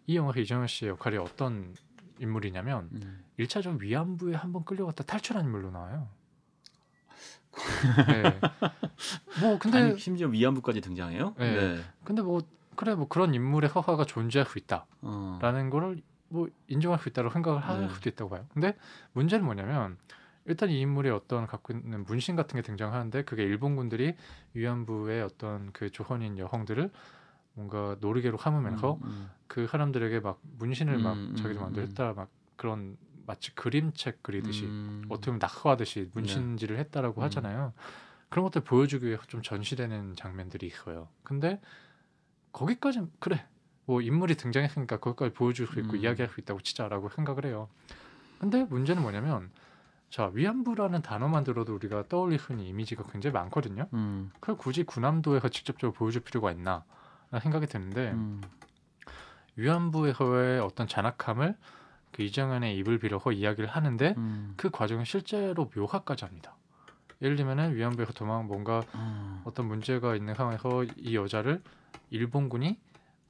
이 0.06 0.16
영화에서 0.16 0.40
이정현 0.40 0.66
씨의 0.66 0.92
역할이 0.92 1.18
어떤 1.18 1.74
인물이냐면 2.18 2.88
음. 2.92 3.22
1차전 3.38 3.80
위안부에 3.80 4.34
한번 4.34 4.64
끌려갔다 4.64 5.04
탈출한 5.04 5.44
인물로 5.44 5.70
나와요. 5.72 6.08
네. 8.08 8.40
뭐 9.42 9.58
근데 9.58 9.78
아니, 9.78 9.98
심지어 9.98 10.28
위안부까지 10.28 10.80
등장해요. 10.80 11.34
네. 11.38 11.74
네. 11.76 11.82
근데 12.04 12.22
뭐 12.22 12.40
그래 12.76 12.94
뭐 12.94 13.08
그런 13.08 13.34
인물의 13.34 13.68
허화가 13.68 14.06
존재할 14.06 14.46
수 14.46 14.56
있다라는 14.58 14.86
어. 15.02 15.70
거를 15.70 16.00
뭐 16.28 16.48
인정할 16.68 16.98
수 16.98 17.10
있다고 17.10 17.28
생각을 17.28 17.60
할 17.60 17.80
네. 17.82 17.88
수도 17.90 18.08
있다고 18.08 18.30
봐요. 18.30 18.46
근데 18.54 18.74
문제는 19.12 19.44
뭐냐면 19.44 19.98
일단 20.50 20.68
이 20.68 20.80
인물이 20.80 21.10
어떤 21.10 21.46
갖고 21.46 21.72
있는 21.72 22.04
문신 22.04 22.34
같은 22.34 22.56
게 22.56 22.62
등장하는데 22.62 23.22
그게 23.22 23.44
일본군들이 23.44 24.16
위안부의 24.54 25.22
어떤 25.22 25.72
그 25.72 25.90
조선인 25.90 26.38
여성들을 26.38 26.90
뭔가 27.54 27.96
노르게로 28.00 28.36
감으면서 28.36 28.94
음, 29.02 29.08
음. 29.08 29.30
그 29.46 29.68
사람들에게 29.68 30.20
막 30.20 30.40
문신을 30.58 30.98
막 30.98 31.12
음, 31.12 31.30
음, 31.30 31.36
자기도 31.36 31.60
만들었다 31.60 32.10
음. 32.10 32.16
막 32.16 32.28
그런 32.56 32.96
마치 33.26 33.54
그림책 33.54 34.24
그리듯이 34.24 34.68
어떻게 35.08 35.26
보면 35.26 35.38
낙서하듯이 35.38 36.10
문신질을 36.14 36.76
네. 36.76 36.82
했다라고 36.82 37.22
하잖아요. 37.22 37.72
그런 38.28 38.44
것들 38.44 38.62
보여주기 38.62 39.06
위해서 39.06 39.22
좀 39.26 39.42
전시되는 39.42 40.16
장면들이 40.16 40.66
있어요. 40.66 41.08
근데 41.22 41.60
거기까지 42.52 43.02
그래 43.20 43.46
뭐 43.84 44.00
인물이 44.00 44.34
등장했으니까 44.34 44.98
거기까지 44.98 45.32
보여줄 45.32 45.68
수 45.68 45.78
있고 45.78 45.94
이야기할 45.96 46.28
수 46.28 46.40
있다고 46.40 46.60
치자라고 46.60 47.08
생각을 47.10 47.46
해요. 47.46 47.68
근데 48.40 48.64
문제는 48.64 49.02
뭐냐면 49.02 49.50
자 50.10 50.30
위안부라는 50.34 51.02
단어만 51.02 51.44
들어도 51.44 51.74
우리가 51.74 52.04
떠올릴 52.08 52.38
수 52.38 52.52
있는 52.52 52.66
이미지가 52.66 53.04
굉장히 53.12 53.32
많거든요. 53.32 53.86
음. 53.92 54.30
그걸 54.40 54.56
굳이 54.56 54.82
군함도에서 54.82 55.48
직접적으로 55.48 55.92
보여줄 55.92 56.22
필요가 56.22 56.50
있나 56.50 56.84
생각이 57.40 57.66
드는데 57.66 58.10
음. 58.10 58.40
위안부에서의 59.54 60.60
어떤 60.60 60.88
잔악함을 60.88 61.56
그 62.10 62.22
이정현의 62.22 62.76
입을 62.78 62.98
빌어서 62.98 63.30
이야기를 63.30 63.68
하는데 63.68 64.14
음. 64.16 64.54
그 64.56 64.68
과정은 64.70 65.04
실제로 65.04 65.70
묘사까지 65.74 66.24
합니다. 66.24 66.56
예를 67.22 67.36
들면은 67.36 67.76
위안부에서 67.76 68.12
도망 68.12 68.48
뭔가 68.48 68.82
음. 68.96 69.42
어떤 69.44 69.66
문제가 69.66 70.16
있는 70.16 70.34
상황에서 70.34 70.84
이 70.96 71.14
여자를 71.14 71.62
일본군이 72.10 72.80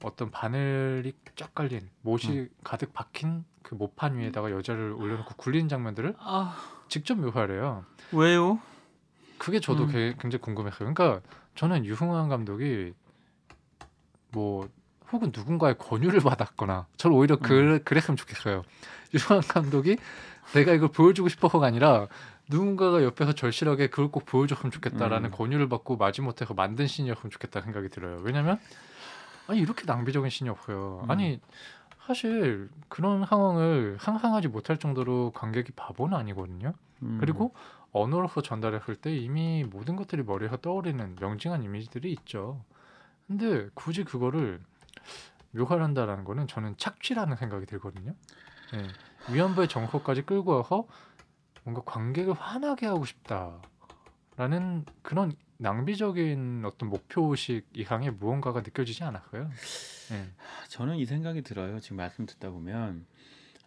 어떤 0.03 0.31
바늘이 0.31 1.13
쫙 1.35 1.53
깔린 1.53 1.89
못이 2.01 2.31
음. 2.31 2.49
가득 2.63 2.93
박힌 2.93 3.45
그 3.61 3.75
모판 3.75 4.17
위에다가 4.17 4.51
여자를 4.51 4.93
올려놓고 4.93 5.35
굴리는 5.35 5.69
장면들을 5.69 6.15
아... 6.19 6.57
직접 6.89 7.15
묘사해요. 7.15 7.85
왜요? 8.11 8.59
그게 9.37 9.59
저도 9.59 9.85
음. 9.85 10.15
굉장히 10.19 10.41
궁금했어요. 10.41 10.93
그러니까 10.93 11.21
저는 11.55 11.85
유흥환 11.85 12.29
감독이 12.29 12.93
뭐 14.31 14.67
혹은 15.11 15.31
누군가의 15.35 15.77
권유를 15.77 16.19
받았거나 16.21 16.87
저는 16.97 17.15
오히려 17.15 17.37
그, 17.37 17.53
음. 17.53 17.79
그랬으면 17.83 18.17
좋겠어요. 18.17 18.63
유흥환 19.13 19.41
감독이 19.47 19.97
내가 20.53 20.73
이걸 20.73 20.89
보여주고 20.89 21.29
싶어서가 21.29 21.65
아니라 21.65 22.07
누군가가 22.49 23.03
옆에서 23.03 23.33
절실하게 23.33 23.87
그걸 23.87 24.11
꼭 24.11 24.25
보여줬으면 24.25 24.71
좋겠다라는 24.71 25.29
음. 25.29 25.31
권유를 25.31 25.69
받고 25.69 25.97
마지못해서 25.97 26.53
만든 26.53 26.87
신이었으면 26.87 27.31
좋겠다 27.31 27.61
생각이 27.61 27.89
들어요. 27.89 28.19
왜냐면 28.23 28.59
아니 29.51 29.59
이렇게 29.59 29.83
낭비적인 29.85 30.29
신이 30.29 30.49
없어요. 30.49 31.01
음. 31.03 31.11
아니 31.11 31.41
사실 32.05 32.69
그런 32.87 33.25
상황을 33.25 33.97
상상하지 33.99 34.47
못할 34.47 34.77
정도로 34.77 35.31
관객이 35.31 35.73
바보는 35.73 36.17
아니거든요. 36.17 36.73
음. 37.03 37.17
그리고 37.19 37.53
언어로서 37.91 38.41
전달했을 38.41 38.95
때 38.95 39.13
이미 39.13 39.65
모든 39.65 39.97
것들이 39.97 40.23
머리에서 40.23 40.57
떠오르는 40.57 41.17
명징한 41.19 41.63
이미지들이 41.63 42.11
있죠. 42.13 42.63
근데 43.27 43.69
굳이 43.73 44.05
그거를 44.05 44.61
묘사한다라는 45.51 46.23
거는 46.23 46.47
저는 46.47 46.77
착취라는 46.77 47.35
생각이 47.35 47.65
들거든요. 47.65 48.13
네. 48.71 48.87
위안부의 49.33 49.67
정서까지 49.67 50.21
끌고 50.21 50.55
와서 50.55 50.87
뭔가 51.63 51.81
관객을 51.85 52.33
화나게 52.33 52.85
하고 52.85 53.03
싶다라는 53.03 54.85
그런 55.01 55.33
낭비적인 55.61 56.63
어떤 56.65 56.89
목표식 56.89 57.67
이상의 57.75 58.11
무언가가 58.11 58.61
느껴지지 58.61 59.03
않았어요. 59.03 59.49
네. 60.09 60.27
저는 60.69 60.97
이 60.97 61.05
생각이 61.05 61.43
들어요. 61.43 61.79
지금 61.79 61.97
말씀 61.97 62.25
듣다 62.25 62.49
보면 62.49 63.05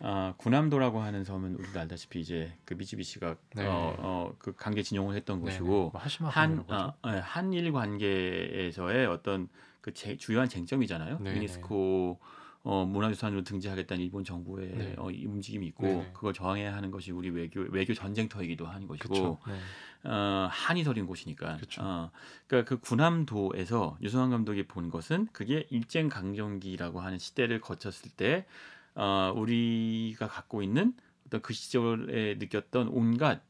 아, 0.01 0.35
구남도라고 0.37 1.01
하는 1.01 1.23
섬은 1.23 1.55
우리도 1.55 1.79
알다시피 1.79 2.21
이제 2.21 2.53
그 2.65 2.75
미쯔비시가 2.75 3.37
네. 3.55 3.67
어, 3.67 3.95
어, 3.99 4.35
그 4.41 4.53
관계 4.57 4.83
진용을 4.83 5.15
했던 5.15 5.39
네, 5.39 5.45
네. 5.45 5.59
곳이고 5.59 5.93
뭐한 5.93 6.65
어, 6.69 6.95
네, 7.05 7.19
한일 7.21 7.71
관계에서의 7.71 9.07
어떤 9.07 9.49
그 9.81 9.95
제, 9.95 10.17
주요한 10.17 10.49
쟁점이잖아요. 10.49 11.19
네, 11.21 11.37
유네스코 11.37 12.19
어, 12.65 12.87
문화유산으로 12.87 13.45
등재하겠다는 13.45 14.03
일본 14.03 14.25
정부의 14.25 14.69
네. 14.71 14.95
어, 14.97 15.05
움직임이 15.05 15.67
있고 15.67 15.83
네. 15.83 16.11
그걸 16.15 16.33
저항해야 16.33 16.75
하는 16.75 16.91
것이 16.91 17.13
우리 17.13 17.29
외교 17.29 17.61
외교 17.61 17.93
전쟁터이기도 17.93 18.67
한 18.67 18.87
것이고 18.87 19.39
네. 19.47 20.11
어, 20.11 20.49
한이 20.51 20.83
서린 20.83 21.07
곳이니까. 21.07 21.59
그쵸. 21.59 21.83
어, 21.85 22.11
그러니까 22.47 22.69
그 22.69 22.81
군함도에서 22.81 23.99
유승환 24.01 24.31
감독이 24.31 24.67
본 24.67 24.89
것은 24.89 25.29
그게 25.33 25.67
일제 25.69 26.03
강점기라고 26.09 27.01
하는 27.01 27.19
시대를 27.19 27.61
거쳤을 27.61 28.11
때 28.17 28.47
어, 28.95 29.31
우리가 29.37 30.27
갖고 30.27 30.63
있는 30.63 30.95
어떤 31.27 31.43
그 31.43 31.53
시절에 31.53 32.37
느꼈던 32.37 32.89
온갖 32.89 33.43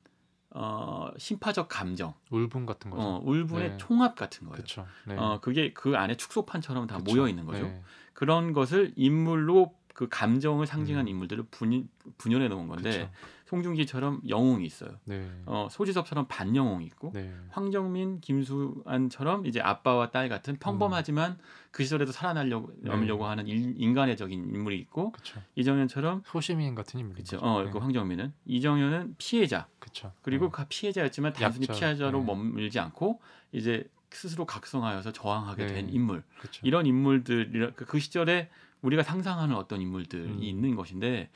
어, 0.50 1.11
심파적 1.18 1.68
감정, 1.68 2.14
울분 2.30 2.66
같은 2.66 2.90
거죠. 2.90 3.02
어, 3.02 3.21
울분의 3.25 3.71
네. 3.71 3.76
총합 3.76 4.16
같은 4.16 4.49
거예요. 4.49 4.64
네. 5.06 5.16
어, 5.16 5.40
그게 5.40 5.73
그 5.73 5.97
안에 5.97 6.16
축소판처럼 6.16 6.88
다 6.88 6.99
그쵸. 6.99 7.12
모여 7.12 7.28
있는 7.28 7.44
거죠. 7.44 7.73
네. 8.14 8.18
그런 8.18 8.52
것을 8.52 8.92
인물로 8.97 9.75
그 9.94 10.09
감정을 10.09 10.66
상징한 10.66 11.06
음. 11.06 11.09
인물들을 11.09 11.44
분, 11.50 11.88
분열해 12.18 12.49
놓은 12.49 12.66
건데 12.66 12.90
그쵸. 12.90 13.11
송중기처럼 13.47 14.23
영웅이 14.28 14.66
있어요. 14.66 14.99
네. 15.04 15.30
어, 15.47 15.68
소지섭처럼 15.71 16.26
반영웅이 16.26 16.85
있고 16.87 17.12
네. 17.14 17.33
황정민, 17.50 18.21
김수안처럼 18.21 19.47
이제 19.47 19.61
아빠와 19.61 20.11
딸 20.11 20.28
같은 20.28 20.56
평범하지만 20.56 21.33
음. 21.33 21.38
그 21.71 21.85
시절에도 21.85 22.11
살아나려고 22.11 22.73
네. 22.78 22.90
하는 22.90 23.47
일, 23.47 23.75
인간의적인 23.76 24.54
인물이 24.54 24.78
있고 24.80 25.12
그쵸. 25.12 25.40
이정현처럼 25.54 26.23
소시민 26.26 26.75
같은 26.75 26.99
인물이죠. 26.99 27.38
어, 27.38 27.62
네. 27.62 27.71
그 27.71 27.78
황정민은 27.78 28.33
이정현은 28.47 29.14
피해자. 29.18 29.68
그쵸. 29.78 30.12
그리고 30.23 30.47
네. 30.47 30.50
그 30.52 30.64
피해자였지만 30.68 31.35
단순히 31.35 31.68
약자. 31.68 31.78
피해자로 31.78 32.18
네. 32.18 32.25
머물지 32.25 32.80
않고 32.80 33.21
이제 33.52 33.88
스스로 34.16 34.44
각성하여서 34.44 35.12
저항하게 35.12 35.66
된 35.66 35.88
인물. 35.90 36.23
그쵸. 36.40 36.61
이런 36.64 36.87
인물들 36.87 37.73
그, 37.76 37.85
그 37.85 37.99
시절에 37.99 38.49
우리가 38.83 39.02
상상하는 39.02 39.56
어떤 39.56 39.80
인물들이 39.80 40.25
음. 40.25 40.42
있는 40.42 40.76
것인데 40.76 41.30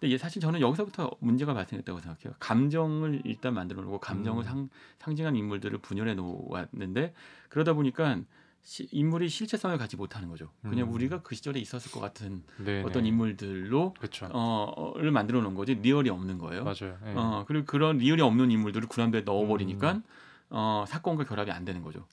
근데 0.00 0.16
사실 0.16 0.40
저는 0.40 0.60
여기서부터 0.60 1.10
문제가 1.20 1.54
발생했다고 1.54 2.00
생각해요. 2.00 2.34
감정을 2.38 3.22
일단 3.24 3.54
만들어 3.54 3.82
놓고 3.82 3.98
감정을 3.98 4.44
음. 4.44 4.44
상, 4.44 4.68
상징한 4.98 5.34
인물들을 5.34 5.78
분열해 5.78 6.14
놓았는데 6.14 7.14
그러다 7.48 7.72
보니까 7.72 8.20
시, 8.62 8.86
인물이 8.92 9.28
실체성을 9.28 9.76
갖지 9.78 9.96
못하는 9.96 10.28
거죠. 10.28 10.50
그냥 10.62 10.88
음. 10.88 10.92
우리가 10.92 11.22
그 11.22 11.34
시절에 11.34 11.58
있었을 11.58 11.90
것 11.90 12.00
같은 12.00 12.42
네네. 12.58 12.82
어떤 12.82 13.06
인물들로 13.06 13.94
어를 14.32 15.10
만들어 15.10 15.40
놓은 15.40 15.54
거지 15.54 15.74
리얼이 15.74 16.10
없는 16.10 16.38
거예요. 16.38 16.64
맞아요. 16.64 16.98
네. 17.02 17.14
어 17.14 17.44
그리고 17.48 17.64
그런 17.64 17.98
리얼이 17.98 18.20
없는 18.22 18.50
인물들을 18.50 18.88
군함대에 18.88 19.22
넣어버리니까 19.22 19.92
음. 19.92 20.02
어 20.50 20.84
사건과 20.86 21.24
결합이 21.24 21.50
안 21.50 21.64
되는 21.64 21.82
거죠. 21.82 22.06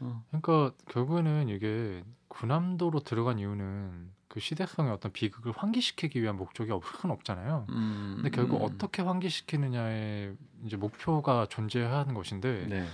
어. 0.00 0.24
그러니까 0.28 0.74
결국에는 0.88 1.48
이게 1.48 2.04
군함도로 2.28 3.00
들어간 3.00 3.38
이유는 3.38 4.10
그 4.28 4.40
시대성의 4.40 4.92
어떤 4.92 5.12
비극을 5.12 5.52
환기시키기 5.54 6.22
위한 6.22 6.36
목적이 6.36 6.72
없은 6.72 7.10
없잖아요. 7.10 7.66
음, 7.68 8.12
근데 8.16 8.30
결국 8.30 8.62
음. 8.62 8.64
어떻게 8.64 9.02
환기시키느냐의 9.02 10.34
이제 10.64 10.76
목표가 10.76 11.46
존재하는 11.50 12.14
것인데 12.14 12.66
네. 12.66 12.86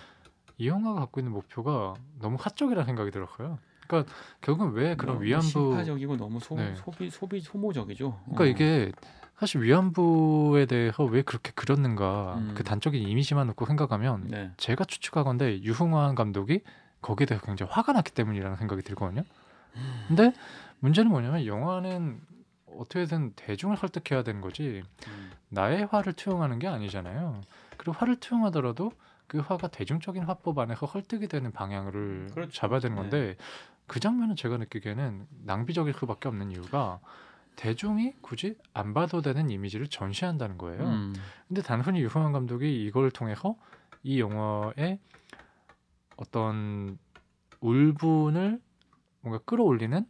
이 0.59 0.67
영화가 0.67 0.99
갖고 1.01 1.21
있는 1.21 1.33
목표가 1.33 1.95
너무 2.19 2.39
사적이라는 2.39 2.85
생각이 2.85 3.13
들었어요. 3.13 3.59
그러니까 3.89 4.13
결국은 4.41 4.73
왜 4.73 4.95
그런 4.95 5.21
위안부 5.23 5.47
심파적이고 5.47 6.17
너무 6.17 6.39
소, 6.39 6.55
네. 6.55 6.75
소비 6.77 7.11
소비 7.11 7.41
소모적이죠. 7.41 8.21
그러니까 8.25 8.45
어. 8.45 8.47
이게 8.47 8.93
사실 9.39 9.63
위안부에 9.63 10.67
대해서 10.67 11.05
왜 11.05 11.23
그렇게 11.23 11.53
그렸는가 11.55 12.37
음. 12.39 12.55
그 12.57 12.65
단적인 12.65 13.01
이미지만 13.01 13.47
놓고 13.49 13.67
생각하면 13.67 14.29
네. 14.29 14.51
제가 14.57 14.85
추측하건데 14.85 15.63
유흥환 15.63 16.15
감독이 16.15 16.61
거기에 17.01 17.27
대해서 17.27 17.45
굉장히 17.47 17.73
화가 17.73 17.93
났기 17.93 18.13
때문이라는 18.13 18.57
생각이 18.57 18.83
들거든요. 18.83 19.23
근데 20.09 20.33
문제는 20.81 21.11
뭐냐면 21.11 21.47
영화는 21.47 22.21
어떻게든 22.77 23.33
대중을 23.37 23.77
설득해야 23.77 24.23
되는 24.23 24.41
거지 24.41 24.83
음. 25.07 25.31
나의 25.49 25.87
화를 25.87 26.13
투영하는 26.13 26.59
게 26.59 26.67
아니잖아요. 26.67 27.41
그리고 27.77 27.93
화를 27.93 28.17
투영하더라도 28.17 28.93
그 29.29 29.39
화가 29.39 29.69
대중적인 29.69 30.25
화법 30.25 30.59
안에서 30.59 30.87
설득이 30.87 31.29
되는 31.29 31.53
방향을 31.53 32.31
그렇죠. 32.33 32.51
잡아야 32.51 32.81
되는 32.81 32.97
건데 32.97 33.37
네. 33.39 33.45
그 33.89 34.01
장면은 34.01 34.37
제가 34.37 34.59
느끼기에는 34.59 35.27
낭비적일 35.45 35.95
수밖에 35.95 36.29
없는 36.29 36.53
이유가 36.53 37.01
대중이 37.57 38.15
굳이 38.21 38.57
안 38.73 38.95
봐도 38.95 39.21
되는 39.21 39.51
이미지를 39.51 39.89
전시한다는 39.89 40.59
거예요. 40.59 40.85
음. 40.85 41.15
근데 41.49 41.61
단순히 41.63 42.01
유승환 42.03 42.33
감독이 42.33 42.85
이걸 42.85 43.11
통해서 43.11 43.57
이 44.05 44.21
영화의 44.21 45.01
어떤 46.17 46.99
울분을 47.61 48.61
뭔가 49.23 49.43
끌어올리는 49.45 50.07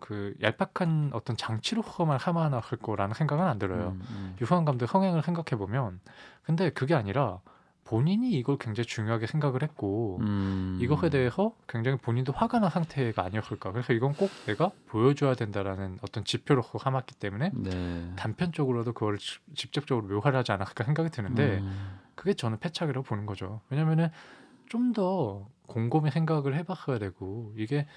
그 0.00 0.34
얄팍한 0.42 1.10
어떤 1.12 1.36
장치로만 1.36 2.18
하마나 2.18 2.58
할 2.58 2.78
거라는 2.78 3.14
생각은 3.14 3.44
안 3.46 3.58
들어요. 3.58 3.90
음, 3.90 4.02
음. 4.10 4.36
유승환 4.40 4.64
감독 4.64 4.86
성향을 4.86 5.22
생각해 5.22 5.56
보면 5.56 6.00
근데 6.42 6.70
그게 6.70 6.94
아니라 6.94 7.40
본인이 7.90 8.30
이걸 8.30 8.56
굉장히 8.56 8.86
중요하게 8.86 9.26
생각을 9.26 9.64
했고 9.64 10.18
음. 10.20 10.78
이것에 10.80 11.10
대해서 11.10 11.56
굉장히 11.66 11.96
본인도 11.98 12.32
화가 12.32 12.60
난 12.60 12.70
상태가 12.70 13.24
아니었을까. 13.24 13.72
그래서 13.72 13.92
이건 13.92 14.12
꼭 14.12 14.30
내가 14.46 14.70
보여줘야 14.86 15.34
된다라는 15.34 15.98
어떤 16.02 16.24
지표로 16.24 16.62
삼았기 16.62 17.16
때문에 17.16 17.50
네. 17.52 18.12
단편적으로도 18.14 18.92
그걸 18.92 19.18
직접적으로 19.56 20.06
묘사를 20.06 20.38
하지 20.38 20.52
않았을까 20.52 20.84
생각이 20.84 21.10
드는데 21.10 21.58
음. 21.58 21.98
그게 22.14 22.32
저는 22.34 22.60
패착이라고 22.60 23.04
보는 23.04 23.26
거죠. 23.26 23.60
왜냐면은 23.70 24.10
좀 24.68 24.92
더 24.92 25.48
곰곰이 25.66 26.12
생각을 26.12 26.56
해봤어야 26.58 27.00
되고 27.00 27.52
이게 27.56 27.88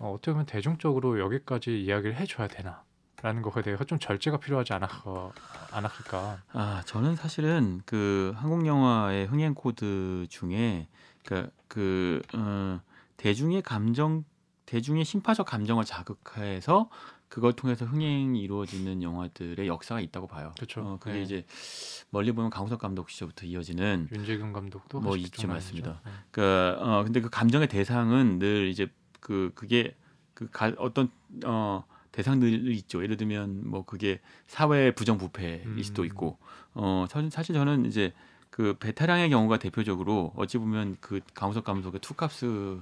어, 0.00 0.12
어떻게 0.12 0.32
보면 0.32 0.46
대중적으로 0.46 1.20
여기까지 1.20 1.80
이야기를 1.80 2.16
해줘야 2.16 2.48
되나 2.48 2.82
라는 3.22 3.42
것에 3.42 3.62
대해서 3.62 3.84
좀 3.84 3.98
절제가 3.98 4.38
필요하지 4.38 4.72
않았어, 4.74 5.32
않았을까. 5.72 6.42
아 6.52 6.82
저는 6.86 7.16
사실은 7.16 7.82
그 7.84 8.32
한국 8.36 8.64
영화의 8.66 9.26
흥행 9.26 9.54
코드 9.54 10.26
중에 10.28 10.86
그그 11.24 11.50
그, 11.66 12.22
어, 12.34 12.80
대중의 13.16 13.62
감정 13.62 14.24
대중의 14.66 15.04
신파적 15.04 15.46
감정을 15.46 15.84
자극해서 15.84 16.90
그걸 17.28 17.52
통해서 17.54 17.84
흥행이 17.84 18.40
이루어지는 18.40 19.02
영화들의 19.02 19.66
역사가 19.66 20.00
있다고 20.00 20.26
봐요. 20.28 20.52
그렇죠. 20.56 20.80
어, 20.82 20.98
그게 20.98 21.14
네. 21.14 21.22
이제 21.22 21.46
멀리 22.10 22.32
보면 22.32 22.50
강우석 22.50 22.78
감독 22.78 23.10
시절부터 23.10 23.46
이어지는 23.46 24.08
윤재균 24.12 24.52
감독도 24.52 25.00
뭐 25.00 25.16
있지 25.16 25.46
맞습니다. 25.46 26.00
네. 26.04 26.12
그 26.30 26.76
어, 26.78 27.02
근데 27.04 27.20
그 27.20 27.28
감정의 27.28 27.68
대상은 27.68 28.38
늘 28.38 28.68
이제 28.68 28.90
그 29.20 29.50
그게 29.54 29.96
그 30.34 30.48
가, 30.50 30.72
어떤 30.78 31.10
어 31.44 31.84
대상들이 32.18 32.76
있죠. 32.78 33.00
예를 33.00 33.16
들면 33.16 33.62
뭐 33.64 33.84
그게 33.84 34.18
사회 34.48 34.90
부정부패일 34.90 35.62
음. 35.66 35.82
수도 35.84 36.04
있고 36.04 36.36
어 36.74 37.06
사실 37.30 37.54
저는 37.54 37.86
이제 37.86 38.12
그 38.50 38.74
베테랑의 38.80 39.30
경우가 39.30 39.60
대표적으로 39.60 40.32
어찌 40.34 40.58
보면 40.58 40.96
그 41.00 41.20
강우석 41.34 41.62
감독의 41.62 42.00
투캅스 42.00 42.80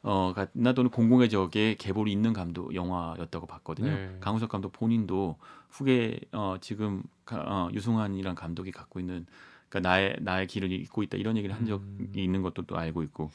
어가 0.00 0.46
나도는 0.54 0.90
공공의 0.90 1.28
적에 1.28 1.76
계보이 1.78 2.10
있는 2.10 2.32
감독 2.32 2.74
영화였다고 2.74 3.46
봤거든요. 3.46 3.90
네. 3.90 4.16
강우석 4.20 4.48
감독 4.48 4.72
본인도 4.72 5.36
후계 5.68 6.18
어 6.32 6.56
지금 6.62 7.02
어, 7.32 7.68
유승환이란 7.74 8.34
감독이 8.34 8.72
갖고 8.72 8.98
있는 8.98 9.26
그러니까 9.68 9.90
나의 9.90 10.16
나의 10.20 10.46
길을 10.46 10.72
잇고 10.72 11.02
있다 11.02 11.18
이런 11.18 11.36
얘기를 11.36 11.54
한 11.54 11.66
적이 11.66 11.84
음. 11.84 12.12
있는 12.14 12.40
것도 12.40 12.62
또 12.62 12.78
알고 12.78 13.02
있고. 13.02 13.30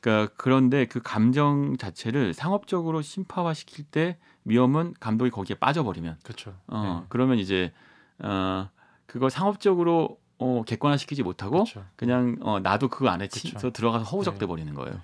그러니까 0.00 0.34
그런데 0.36 0.84
그 0.86 1.00
감정 1.00 1.76
자체를 1.76 2.34
상업적으로 2.34 3.02
심파화 3.02 3.54
시킬 3.54 3.84
때 3.84 4.18
위험은 4.44 4.94
감독이 5.00 5.30
거기에 5.30 5.56
빠져버리면. 5.56 6.18
그렇죠. 6.22 6.56
어 6.66 7.00
네. 7.00 7.06
그러면 7.08 7.38
이제 7.38 7.72
어 8.18 8.68
그걸 9.06 9.30
상업적으로 9.30 10.18
어 10.38 10.62
객관화 10.64 10.96
시키지 10.96 11.22
못하고 11.22 11.64
그쵸. 11.64 11.84
그냥 11.96 12.36
어 12.40 12.60
나도 12.60 12.88
그 12.88 13.08
안에 13.08 13.28
치서 13.28 13.70
들어가서 13.70 14.04
허우적대 14.04 14.40
네. 14.40 14.46
버리는 14.46 14.74
거예요. 14.74 15.00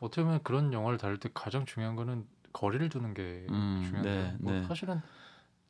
어떻게 0.00 0.22
보면 0.22 0.42
그런 0.42 0.72
영화를 0.72 0.98
다룰 0.98 1.18
때 1.18 1.28
가장 1.34 1.66
중요한 1.66 1.96
거는 1.96 2.26
거리를 2.52 2.88
두는 2.88 3.14
게 3.14 3.46
음, 3.50 3.82
중요한데 3.84 4.10
네, 4.10 4.36
뭐 4.38 4.52
네. 4.52 4.64
사실은 4.66 5.00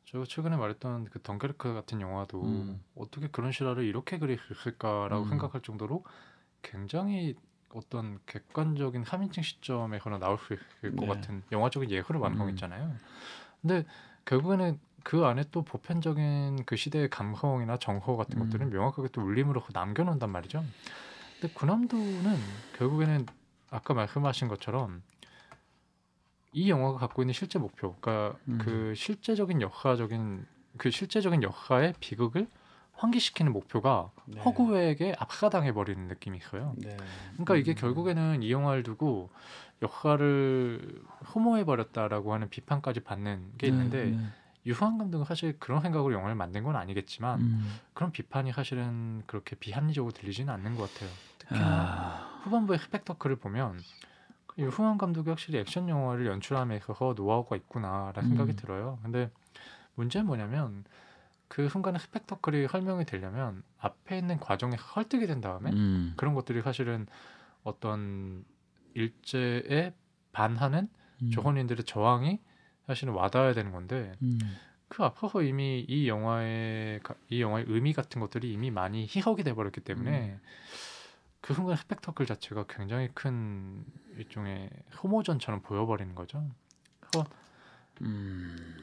저 0.05 0.23
최근에 0.23 0.55
말했던 0.55 1.05
그 1.05 1.21
덩케르크 1.21 1.73
같은 1.73 2.01
영화도 2.01 2.41
음. 2.43 2.83
어떻게 2.95 3.27
그런 3.27 3.51
실화를 3.51 3.83
이렇게 3.83 4.17
그렸을까라고 4.17 5.25
음. 5.25 5.29
생각할 5.29 5.61
정도로 5.61 6.03
굉장히 6.61 7.35
어떤 7.73 8.19
객관적인 8.25 9.03
3인칭 9.03 9.43
시점에 9.43 9.99
거나 9.99 10.17
나올 10.17 10.37
수 10.39 10.53
있을 10.53 10.95
것 10.95 11.05
네. 11.05 11.13
같은 11.13 11.43
영화적인 11.51 11.89
예술을 11.89 12.19
완성했잖아요. 12.19 12.85
음. 12.85 12.99
근데 13.61 13.85
결국에는 14.25 14.79
그 15.03 15.25
안에 15.25 15.43
또 15.51 15.63
보편적인 15.63 16.65
그 16.65 16.75
시대의 16.75 17.09
감성이나 17.09 17.77
정서 17.77 18.15
같은 18.15 18.41
음. 18.41 18.45
것들은 18.45 18.69
명확하게 18.69 19.09
또 19.09 19.21
울림으로 19.21 19.63
남겨놓는단 19.73 20.29
말이죠. 20.29 20.63
근데 21.39 21.53
군함도는 21.53 22.39
결국에는 22.77 23.25
아까 23.69 23.93
말씀하신 23.93 24.47
것처럼 24.47 25.01
이 26.51 26.69
영화가 26.69 26.97
갖고 26.97 27.21
있는 27.21 27.33
실제 27.33 27.59
목표, 27.59 27.95
그러니까 27.95 28.37
음. 28.47 28.57
그 28.59 28.93
실제적인 28.95 29.61
역사적인 29.61 30.45
그 30.77 30.89
실제적인 30.89 31.43
역사의 31.43 31.93
비극을 31.99 32.47
환기시키는 32.99 33.53
목표가 33.53 34.11
네. 34.25 34.41
허구에게 34.41 35.15
압사당해 35.17 35.73
버리는 35.73 36.07
느낌이 36.07 36.37
있어요. 36.37 36.73
네. 36.77 36.95
그러니까 37.33 37.55
이게 37.55 37.71
음. 37.71 37.75
결국에는 37.75 38.43
이 38.43 38.51
영화를 38.51 38.83
두고 38.83 39.29
역사를 39.81 41.01
혐오해 41.31 41.63
버렸다라고 41.63 42.33
하는 42.33 42.49
비판까지 42.49 42.99
받는 42.99 43.53
게 43.57 43.67
네, 43.67 43.71
있는데 43.71 44.05
네, 44.07 44.19
유후한 44.65 44.97
감독은 44.97 45.25
사실 45.25 45.57
그런 45.59 45.81
생각으로 45.81 46.13
영화를 46.13 46.35
만든 46.35 46.63
건 46.63 46.75
아니겠지만 46.75 47.39
음. 47.39 47.79
그런 47.93 48.11
비판이 48.11 48.51
사실은 48.51 49.23
그렇게 49.25 49.55
비합리적으로 49.55 50.11
들리지는 50.11 50.53
않는 50.53 50.75
것 50.75 50.93
같아요. 50.93 51.09
특히나 51.37 51.65
아... 51.65 52.41
후반부의 52.43 52.79
스펙터클을 52.79 53.37
보면 53.37 53.79
유후한 54.57 54.97
감독이 54.97 55.29
확실히 55.29 55.59
액션 55.59 55.87
영화를 55.87 56.25
연출함에 56.25 56.75
있어서 56.75 57.13
노하우가 57.15 57.55
있구나라는 57.55 58.27
생각이 58.27 58.51
음. 58.51 58.55
들어요. 58.57 58.99
근데 59.03 59.31
문제는 59.95 60.27
뭐냐면 60.27 60.83
그 61.49 61.67
순간에 61.67 61.97
스펙터클이 61.97 62.67
설명이 62.67 63.05
되려면 63.05 63.63
앞에 63.79 64.17
있는 64.17 64.39
과정에 64.39 64.77
설득이 64.79 65.25
된 65.27 65.41
다음에 65.41 65.71
음. 65.71 66.13
그런 66.15 66.35
것들이 66.35 66.61
사실은 66.61 67.07
어떤 67.63 68.45
일제에 68.93 69.93
반하는 70.31 70.87
음. 71.23 71.31
조선인들의 71.31 71.83
저항이 71.85 72.39
사실은 72.85 73.13
와닿아야 73.13 73.53
되는 73.53 73.71
건데 73.71 74.13
음. 74.21 74.39
그 74.87 75.03
앞서서 75.03 75.41
이미 75.41 75.83
이 75.87 76.07
영화의 76.07 77.01
이 77.29 77.41
영화의 77.41 77.65
의미 77.67 77.93
같은 77.93 78.21
것들이 78.21 78.53
이미 78.53 78.69
많이 78.69 79.03
희석이 79.03 79.43
돼 79.43 79.53
버렸기 79.53 79.81
때문에 79.81 80.31
음. 80.33 80.39
그 81.41 81.55
순간 81.55 81.77
스펙터클 81.77 82.27
자체가 82.27 82.65
굉장히 82.69 83.09
큰 83.15 83.83
일종의 84.17 84.69
소모전처럼 84.91 85.61
보여버리는 85.61 86.13
거죠. 86.13 86.47
그래서 86.99 87.27
음. 88.01 88.77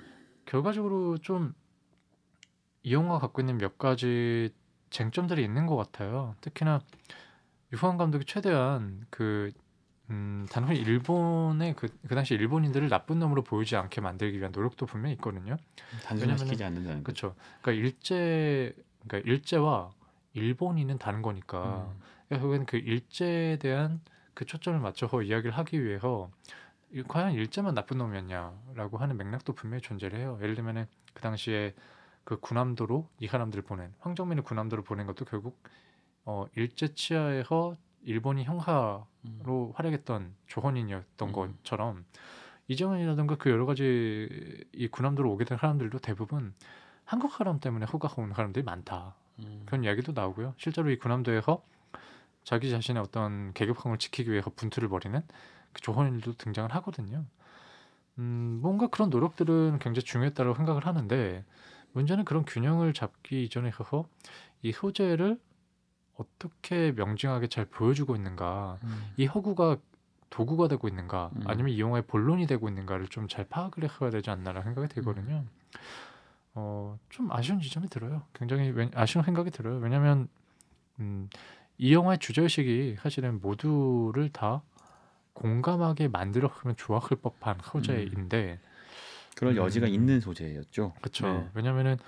결과적으로 0.46 1.18
좀 1.18 1.54
이 2.86 2.92
영화가 2.92 3.18
갖고 3.18 3.42
있는 3.42 3.58
몇 3.58 3.78
가지 3.78 4.54
쟁점들이 4.90 5.42
있는 5.42 5.66
것 5.66 5.74
같아요. 5.74 6.36
특히나 6.40 6.80
유후한 7.72 7.96
감독이 7.96 8.24
최대한 8.24 9.04
그 9.10 9.50
음, 10.08 10.46
단순히 10.52 10.78
일본의 10.78 11.74
그, 11.74 11.88
그 12.06 12.14
당시 12.14 12.34
일본인들을 12.34 12.88
나쁜 12.88 13.18
놈으로 13.18 13.42
보이지 13.42 13.74
않게 13.74 14.00
만들기 14.00 14.38
위한 14.38 14.52
노력도 14.52 14.86
분명히 14.86 15.14
있거든요. 15.16 15.56
단순화시키지 16.04 16.62
않는다는 16.62 17.02
거죠. 17.02 17.34
그러니까 17.60 17.84
일제 17.84 18.72
그러니까 19.02 19.32
일제와 19.32 19.90
일본인은 20.34 20.98
다른 20.98 21.22
거니까 21.22 21.92
음. 21.92 22.00
결국엔 22.28 22.66
그 22.66 22.76
일제에 22.76 23.56
대한 23.56 24.00
그 24.32 24.44
초점을 24.44 24.78
맞춰서 24.78 25.22
이야기를 25.22 25.58
하기 25.58 25.84
위해서 25.84 26.30
과연 27.08 27.32
일제만 27.32 27.74
나쁜 27.74 27.98
놈이었냐라고 27.98 28.98
하는 28.98 29.16
맥락도 29.16 29.54
분명히 29.54 29.82
존재를 29.82 30.20
해요. 30.20 30.38
예를 30.40 30.54
들면은 30.54 30.86
그 31.14 31.20
당시에 31.20 31.74
그 32.26 32.40
군함도로 32.40 33.08
이 33.20 33.28
사람들을 33.28 33.62
보낸 33.62 33.94
황정민을 34.00 34.42
군함도로 34.42 34.82
보낸 34.82 35.06
것도 35.06 35.24
결국 35.24 35.62
어 36.24 36.46
일제 36.56 36.92
치하에서 36.92 37.76
일본이 38.02 38.42
형사로 38.42 39.06
음. 39.26 39.72
활약했던 39.74 40.34
조헌인이었던 40.48 41.28
음. 41.28 41.32
것처럼 41.32 42.04
이정현이라든가 42.66 43.36
그 43.36 43.48
여러 43.48 43.64
가지 43.64 44.28
이 44.72 44.88
군함도로 44.88 45.30
오게 45.30 45.44
된 45.44 45.56
사람들도 45.56 46.00
대부분 46.00 46.52
한국 47.04 47.30
사람 47.30 47.60
때문에 47.60 47.86
후가가 47.86 48.20
온 48.20 48.32
사람들이 48.34 48.64
많다. 48.64 49.14
음. 49.38 49.62
그런 49.64 49.84
이야기도 49.84 50.10
나오고요. 50.10 50.54
실제로 50.56 50.90
이 50.90 50.98
군함도에서 50.98 51.62
자기 52.42 52.70
자신의 52.70 53.00
어떤 53.00 53.52
계급성을 53.52 53.96
지키기 53.98 54.32
위해서 54.32 54.50
분투를 54.50 54.88
벌이는 54.88 55.22
그 55.72 55.80
조헌인들도 55.80 56.38
등장을 56.38 56.74
하거든요. 56.74 57.24
음, 58.18 58.58
뭔가 58.62 58.88
그런 58.88 59.10
노력들은 59.10 59.78
굉장히 59.78 60.02
중요했다고 60.04 60.54
생각을 60.54 60.86
하는데 60.86 61.44
문제는 61.96 62.26
그런 62.26 62.44
균형을 62.44 62.92
잡기 62.92 63.44
이전에 63.44 63.70
있어서 63.70 64.06
이 64.60 64.70
소재를 64.70 65.40
어떻게 66.18 66.92
명징하게 66.92 67.46
잘 67.46 67.64
보여주고 67.64 68.14
있는가, 68.16 68.78
음. 68.84 69.12
이 69.16 69.24
허구가 69.24 69.78
도구가 70.28 70.68
되고 70.68 70.88
있는가, 70.88 71.30
음. 71.36 71.42
아니면 71.46 71.72
이 71.72 71.80
영화의 71.80 72.04
본론이 72.06 72.46
되고 72.46 72.68
있는가를 72.68 73.08
좀 73.08 73.28
잘 73.28 73.46
파악을 73.48 73.88
해야 73.88 74.10
되지 74.10 74.28
않나라는 74.28 74.62
생각이 74.62 74.88
들거든요. 74.88 75.36
음. 75.36 75.48
어, 76.54 76.98
좀 77.08 77.32
아쉬운 77.32 77.60
지점이 77.60 77.88
들어요. 77.88 78.22
굉장히 78.34 78.74
아쉬운 78.94 79.24
생각이 79.24 79.50
들어요. 79.50 79.78
왜냐하면 79.78 80.28
음, 81.00 81.30
이 81.78 81.94
영화의 81.94 82.18
주제의식이 82.18 82.96
사실은 83.00 83.40
모두를 83.40 84.28
다 84.32 84.62
공감하게 85.32 86.08
만들었으면 86.08 86.76
좋았을 86.76 87.16
법한 87.18 87.58
소재인데 87.62 88.58
음. 88.62 88.75
그런 89.36 89.54
여지가 89.56 89.86
있는 89.86 90.20
소재였죠. 90.20 90.94
그렇죠. 91.00 91.26
네. 91.26 91.48
왜냐하면은 91.54 91.98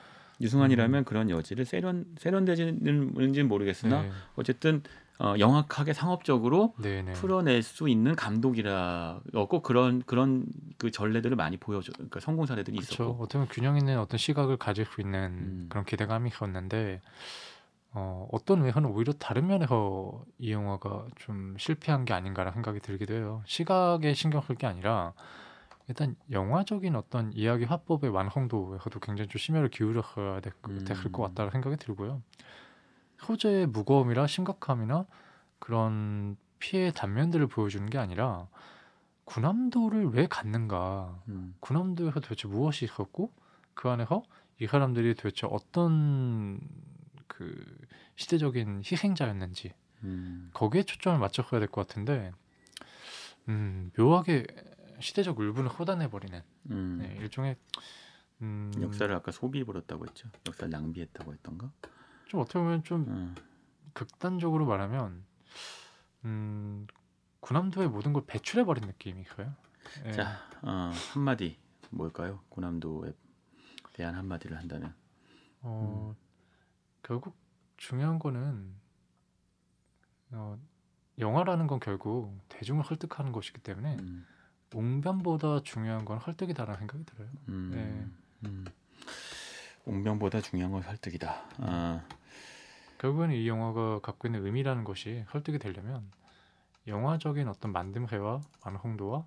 유승환이라면 0.41 1.01
음. 1.01 1.05
그런 1.05 1.31
여지를 1.31 1.65
세련 1.65 2.07
세련되지는지는 2.19 3.49
모르겠으나 3.49 4.03
네. 4.03 4.11
어쨌든 4.37 4.83
어, 5.21 5.35
영악하게 5.37 5.93
상업적으로 5.95 6.75
네네. 6.81 7.15
풀어낼 7.15 7.63
수 7.65 7.89
있는 7.89 8.15
감독이라고 8.15 9.63
그런 9.63 10.03
그런 10.07 10.47
그 10.79 10.93
전례들을 10.93 11.37
많이 11.37 11.57
보여줘. 11.57 11.93
그러니까 11.93 12.21
성공 12.21 12.47
사례들이 12.47 12.79
그쵸. 12.79 12.95
있었고. 12.95 13.23
어떻게 13.23 13.39
보면 13.39 13.49
균형 13.49 13.77
있는 13.77 13.99
어떤 13.99 14.17
시각을 14.17 14.57
가질 14.57 14.85
수 14.87 15.01
있는 15.01 15.31
음. 15.31 15.67
그런 15.69 15.85
기대감이 15.85 16.31
있었는데 16.31 17.01
어, 17.91 18.29
어떤 18.31 18.61
면에서는 18.61 18.89
오히려 18.91 19.13
다른 19.13 19.49
면에서 19.49 20.25
이 20.39 20.53
영화가 20.53 21.07
좀 21.17 21.57
실패한 21.59 22.05
게 22.05 22.15
아닌가라는 22.15 22.55
생각이 22.55 22.79
들기도 22.79 23.15
해요. 23.15 23.43
시각에 23.45 24.15
신경 24.15 24.41
쓸 24.43 24.55
게 24.55 24.69
아니라 24.69 25.15
일단 25.89 26.17
영화적인 26.31 26.95
어떤 26.97 27.33
이야기 27.33 27.65
화법의 27.65 28.11
완성도에서도 28.11 29.01
굉장히 29.01 29.29
좀 29.29 29.39
심혈을 29.39 29.71
기울였어야 29.71 30.41
됐, 30.41 30.53
음. 30.69 31.13
것 31.13 31.23
같다는 31.23 31.51
생각이 31.51 31.77
들고요. 31.77 32.23
소재의 33.19 33.67
무거움이나 33.67 34.27
심각함이나 34.27 35.07
그런 35.59 36.37
피해 36.59 36.93
단면들을 36.93 37.47
보여주는 37.49 37.89
게 37.89 37.99
아니라 37.99 38.49
군함도를 39.25 40.11
왜 40.11 40.27
갖는가, 40.27 41.21
음. 41.29 41.55
군함도에서 41.61 42.21
도대체 42.21 42.49
무엇이 42.49 42.85
있었고 42.85 43.33
그 43.75 43.89
안에서 43.89 44.23
이 44.61 44.67
사람들이 44.67 45.15
도대체 45.15 45.47
어떤 45.51 46.61
그 47.27 47.65
시대적인 48.17 48.83
희생자였는지 48.85 49.73
음. 50.03 50.51
거기에 50.53 50.83
초점을 50.83 51.19
맞춰야 51.19 51.61
될 51.61 51.69
것 51.69 51.87
같은데 51.87 52.33
음, 53.49 53.91
묘하게 53.97 54.47
시대적 55.01 55.39
울분을 55.39 55.71
호단해 55.71 56.11
버리는 56.11 56.43
음. 56.71 56.99
네, 57.01 57.17
일종의 57.21 57.57
음, 58.43 58.73
역사를 58.81 59.13
아까 59.15 59.33
소비해 59.33 59.65
버렸다고 59.65 60.07
했죠. 60.07 60.29
역사를 60.47 60.71
낭비했다고 60.71 61.33
했던가? 61.33 61.73
좀 62.27 62.41
어떻게 62.41 62.59
보면 62.59 62.85
좀 62.85 63.07
음. 63.09 63.35
극단적으로 63.93 64.67
말하면 64.67 65.25
음, 66.25 66.87
군함도의 67.41 67.89
모든 67.89 68.13
걸 68.13 68.25
배출해 68.27 68.65
버린 68.65 68.87
느낌이 68.87 69.25
커요. 69.25 69.55
네. 70.05 70.13
자 70.13 70.39
어, 70.63 70.91
한마디 71.13 71.59
뭘까요? 71.91 72.41
군함도에 72.51 73.13
대한 73.95 74.15
한마디를 74.15 74.57
한다면. 74.57 74.95
어, 75.63 76.15
음. 76.15 76.23
결국 77.03 77.37
중요한 77.77 78.19
거는 78.19 78.75
어, 80.33 80.59
영화라는 81.19 81.67
건 81.67 81.81
결국 81.81 82.39
대중을 82.49 82.85
설득하는 82.85 83.33
것이기 83.33 83.61
때문에. 83.61 83.97
음. 83.97 84.27
웅변보다 84.75 85.63
중요한 85.63 86.05
건 86.05 86.21
설득이다라는 86.21 86.79
생각이 86.79 87.05
들어요. 87.05 87.29
음, 87.49 87.71
네. 87.73 88.49
음. 88.49 88.65
웅변보다 89.87 90.41
중요한 90.43 90.73
건 90.73 90.83
설득이다. 90.83 91.45
아. 91.59 92.05
결국에는 92.99 93.35
이 93.35 93.49
영화가 93.49 94.01
갖고 94.01 94.29
있는 94.29 94.45
의미라는 94.45 94.85
것이 94.85 95.25
설득이 95.31 95.59
되려면 95.59 96.11
영화적인 96.87 97.49
어떤 97.49 97.73
만듦새와 97.73 98.43
완성도와 98.65 99.25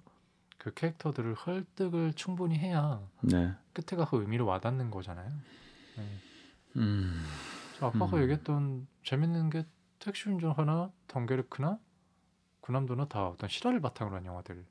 그 0.58 0.74
캐릭터들을 0.74 1.36
설득을 1.38 2.14
충분히 2.14 2.58
해야 2.58 3.02
네. 3.22 3.54
끝에 3.74 3.98
가서 3.98 4.18
의미로 4.18 4.46
와닿는 4.46 4.92
거잖아요. 4.92 5.30
네. 5.98 6.08
음. 6.76 7.26
아빠가 7.80 8.18
음. 8.18 8.24
얘기했던 8.24 8.88
재밌는 9.04 9.50
게 9.50 9.66
택시 10.00 10.30
운전하나 10.30 10.92
덩게르크나 11.08 11.80
군함도나 12.60 13.08
다 13.08 13.28
어떤 13.28 13.50
실화를 13.50 13.80
바탕으로 13.82 14.18
한 14.18 14.26
영화들 14.26 14.66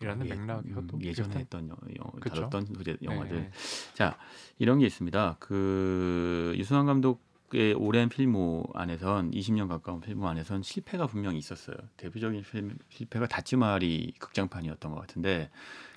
이라는 0.00 0.26
예, 0.26 0.34
맥락이 0.34 0.68
음, 0.70 0.88
예전에 1.02 1.36
했던 1.36 1.68
영화, 1.68 2.10
다뤘던 2.28 2.66
소재 2.66 2.96
영화들. 3.02 3.36
네, 3.36 3.42
네. 3.42 3.50
자 3.94 4.16
이런 4.58 4.78
게 4.78 4.86
있습니다. 4.86 5.36
그 5.40 6.54
유승환 6.56 6.86
감독의 6.86 7.74
오랜 7.74 8.08
필모 8.08 8.64
안에선 8.74 9.32
20년 9.32 9.68
가까운 9.68 10.00
필모 10.00 10.28
안에선 10.28 10.62
실패가 10.62 11.06
분명히 11.08 11.38
있었어요. 11.38 11.76
대표적인 11.96 12.42
필, 12.42 12.76
실패가 12.90 13.26
다치마리 13.26 14.14
극장판이었던 14.18 14.92
것 14.92 15.00
같은데. 15.00 15.50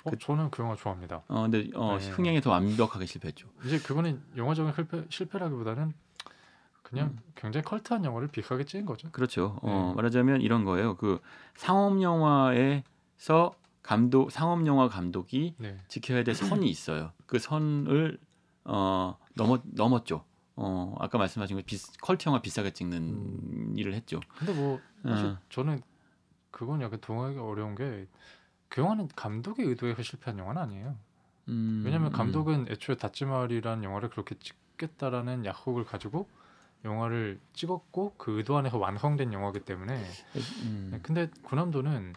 어, 0.04 0.10
그, 0.10 0.18
저는 0.18 0.50
그 0.50 0.64
영화 0.64 0.76
좋아합니다. 0.76 1.22
어, 1.28 1.42
근데 1.44 1.70
어, 1.76 1.98
네. 2.00 2.10
흥행에서 2.10 2.50
완벽하게 2.50 3.06
실패했죠. 3.06 3.50
이제 3.66 3.78
그거는 3.78 4.20
영화적인 4.36 4.74
실패, 4.74 5.06
실패라기보다는 5.10 5.94
그냥 6.82 7.10
음. 7.10 7.20
굉장히 7.36 7.64
컬트한 7.64 8.04
영화를 8.04 8.30
비하게 8.30 8.64
찍은 8.66 8.88
거죠. 8.88 9.12
그렇죠. 9.12 9.60
어, 9.62 9.68
네. 9.68 9.74
어, 9.74 9.94
말하자면 9.96 10.42
이런 10.42 10.66
거예요. 10.66 10.98
그 10.98 11.22
상업 11.54 12.02
영화에서 12.02 13.54
감독 13.84 14.32
상업 14.32 14.66
영화 14.68 14.88
감독이 14.88 15.56
네. 15.58 15.78
지켜야 15.88 16.24
될 16.24 16.36
선이 16.36 16.70
있어요. 16.70 17.12
그 17.26 17.40
선을 17.40 18.20
어 18.66 19.18
넘어 19.36 19.60
넘었죠. 19.64 20.24
어 20.56 20.96
아까 21.00 21.18
말씀하신 21.18 21.58
거 21.58 21.64
비, 21.66 21.78
컬트 22.02 22.28
영화 22.28 22.42
비싸게 22.42 22.72
찍는 22.72 22.98
음. 22.98 23.74
일을 23.78 23.94
했죠. 23.94 24.20
근데 24.38 24.54
뭐 24.54 24.80
사실 25.04 25.26
어. 25.28 25.38
저는 25.50 25.82
그건 26.52 26.82
약간 26.82 27.00
동하기 27.02 27.38
어려운 27.38 27.76
게 27.76 28.08
그 28.72 28.80
영화는 28.80 29.10
감독의 29.18 29.66
의도에서 29.66 30.02
실패한 30.02 30.40
영화는 30.40 30.62
아니에요. 30.62 30.96
음, 31.50 31.84
왜냐하면 31.86 32.10
음. 32.10 32.14
감독은 32.14 32.60
음. 32.62 32.66
애초에 32.70 32.96
다찌마리라는 32.96 33.84
영화를 33.84 34.10
그렇게 34.10 34.36
찍겠다라는 34.40 35.44
약속을 35.46 35.84
가지고 35.84 36.30
영화를 36.86 37.42
찍었고 37.52 38.16
그 38.18 38.38
의도 38.38 38.56
안에서 38.58 38.78
완성된 38.78 39.34
영화기 39.34 39.60
때문에 39.66 40.02
음. 40.64 40.90
네, 40.94 41.00
근데 41.04 41.30
군함도는 41.44 42.14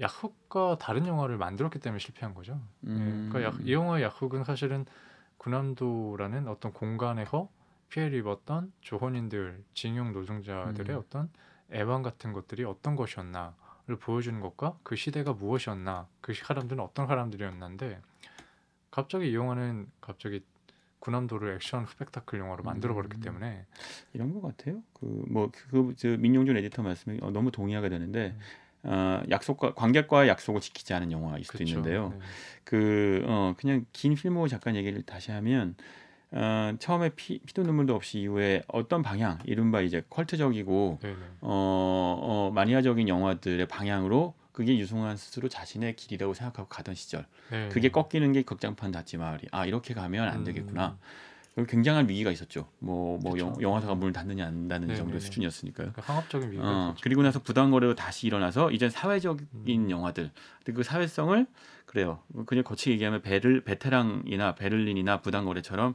약속과 0.00 0.78
다른 0.78 1.06
영화를 1.06 1.38
만들었기 1.38 1.78
때문에 1.78 1.98
실패한 1.98 2.34
거죠. 2.34 2.60
네, 2.80 2.92
음. 2.92 3.28
그러니까 3.30 3.42
약, 3.42 3.66
이 3.66 3.72
영화의 3.72 4.04
약속은 4.04 4.44
사실은 4.44 4.84
군함도라는 5.38 6.48
어떤 6.48 6.72
공간에서 6.72 7.48
피해를 7.88 8.18
입었던 8.18 8.72
조선인들, 8.80 9.62
징용 9.74 10.12
노동자들의 10.12 10.96
음. 10.96 11.00
어떤 11.00 11.30
애환 11.72 12.02
같은 12.02 12.32
것들이 12.32 12.64
어떤 12.64 12.96
것이었나를 12.96 13.96
보여주는 14.00 14.40
것과 14.40 14.78
그 14.82 14.96
시대가 14.96 15.32
무엇이었나, 15.32 16.06
그 16.20 16.34
사람들은 16.34 16.82
어떤 16.82 17.06
사람들이었는데 17.06 18.00
갑자기 18.90 19.30
이 19.30 19.34
영화는 19.34 19.88
갑자기 20.00 20.42
군함도를 20.98 21.54
액션 21.54 21.86
스펙타클 21.86 22.38
영화로 22.38 22.64
만들어 22.64 22.94
버렸기 22.94 23.18
음. 23.18 23.20
때문에 23.20 23.66
이런 24.12 24.32
것 24.32 24.42
같아요. 24.42 24.82
그 24.94 25.24
뭐그 25.28 25.94
그, 26.00 26.06
민용준 26.18 26.56
에디터 26.56 26.82
말씀에 26.82 27.18
어, 27.22 27.30
너무 27.30 27.52
동의하게 27.52 27.88
되는데 27.88 28.34
음. 28.36 28.40
어, 28.88 29.22
약속과 29.30 29.74
관객과의 29.74 30.28
약속을 30.28 30.60
지키지 30.60 30.94
않은 30.94 31.10
영화일 31.10 31.44
수도 31.44 31.58
그렇죠. 31.58 31.70
있는데요. 31.70 32.10
네. 32.10 32.18
그 32.64 33.22
어, 33.26 33.54
그냥 33.58 33.84
긴 33.92 34.14
필모 34.14 34.46
작가 34.48 34.74
얘기를 34.74 35.02
다시 35.02 35.32
하면 35.32 35.74
어, 36.30 36.72
처음에 36.78 37.10
피, 37.10 37.40
피도 37.40 37.62
눈물도 37.62 37.94
없이 37.94 38.20
이후에 38.20 38.62
어떤 38.68 39.02
방향, 39.02 39.38
이른바 39.44 39.80
이제 39.80 40.02
컬트적이고 40.08 41.00
네, 41.02 41.08
네. 41.10 41.16
어, 41.40 42.18
어, 42.20 42.50
마니아적인 42.54 43.08
영화들의 43.08 43.66
방향으로 43.66 44.34
그게 44.52 44.78
유승환 44.78 45.16
스스로 45.16 45.48
자신의 45.48 45.96
길이라고 45.96 46.34
생각하고 46.34 46.68
가던 46.68 46.94
시절. 46.94 47.26
네. 47.50 47.68
그게 47.68 47.90
꺾이는 47.90 48.32
게 48.32 48.42
극장판 48.42 48.92
닫지 48.92 49.16
마을이. 49.18 49.42
아 49.50 49.66
이렇게 49.66 49.94
가면 49.94 50.28
안 50.28 50.38
음. 50.38 50.44
되겠구나. 50.44 50.96
굉장한 51.64 52.08
위기가 52.08 52.30
있었죠. 52.30 52.68
뭐뭐 52.80 53.18
뭐, 53.22 53.34
뭐 53.34 53.54
영화사가 53.62 53.94
문을 53.94 54.12
닫느냐 54.12 54.46
안 54.46 54.68
닫는 54.68 54.88
네, 54.88 54.94
정도의 54.94 55.18
네, 55.18 55.18
네. 55.20 55.24
수준이었으니까요. 55.24 55.92
그러니까 55.92 56.02
상업적인 56.02 56.50
위기가 56.50 56.68
어, 56.68 56.84
있었죠. 56.88 57.00
그리고 57.02 57.22
나서 57.22 57.38
부당 57.42 57.70
거래로 57.70 57.94
다시 57.94 58.26
일어나서 58.26 58.70
이제 58.72 58.90
사회적인 58.90 59.46
음. 59.66 59.90
영화들. 59.90 60.30
근데 60.58 60.72
그 60.76 60.82
사회성을 60.82 61.46
그래요. 61.86 62.20
그냥 62.44 62.62
거치게 62.62 62.92
얘기하면 62.92 63.22
베를 63.22 63.64
베테랑이나 63.64 64.54
베를린이나 64.54 65.22
부당 65.22 65.46
거래처럼 65.46 65.94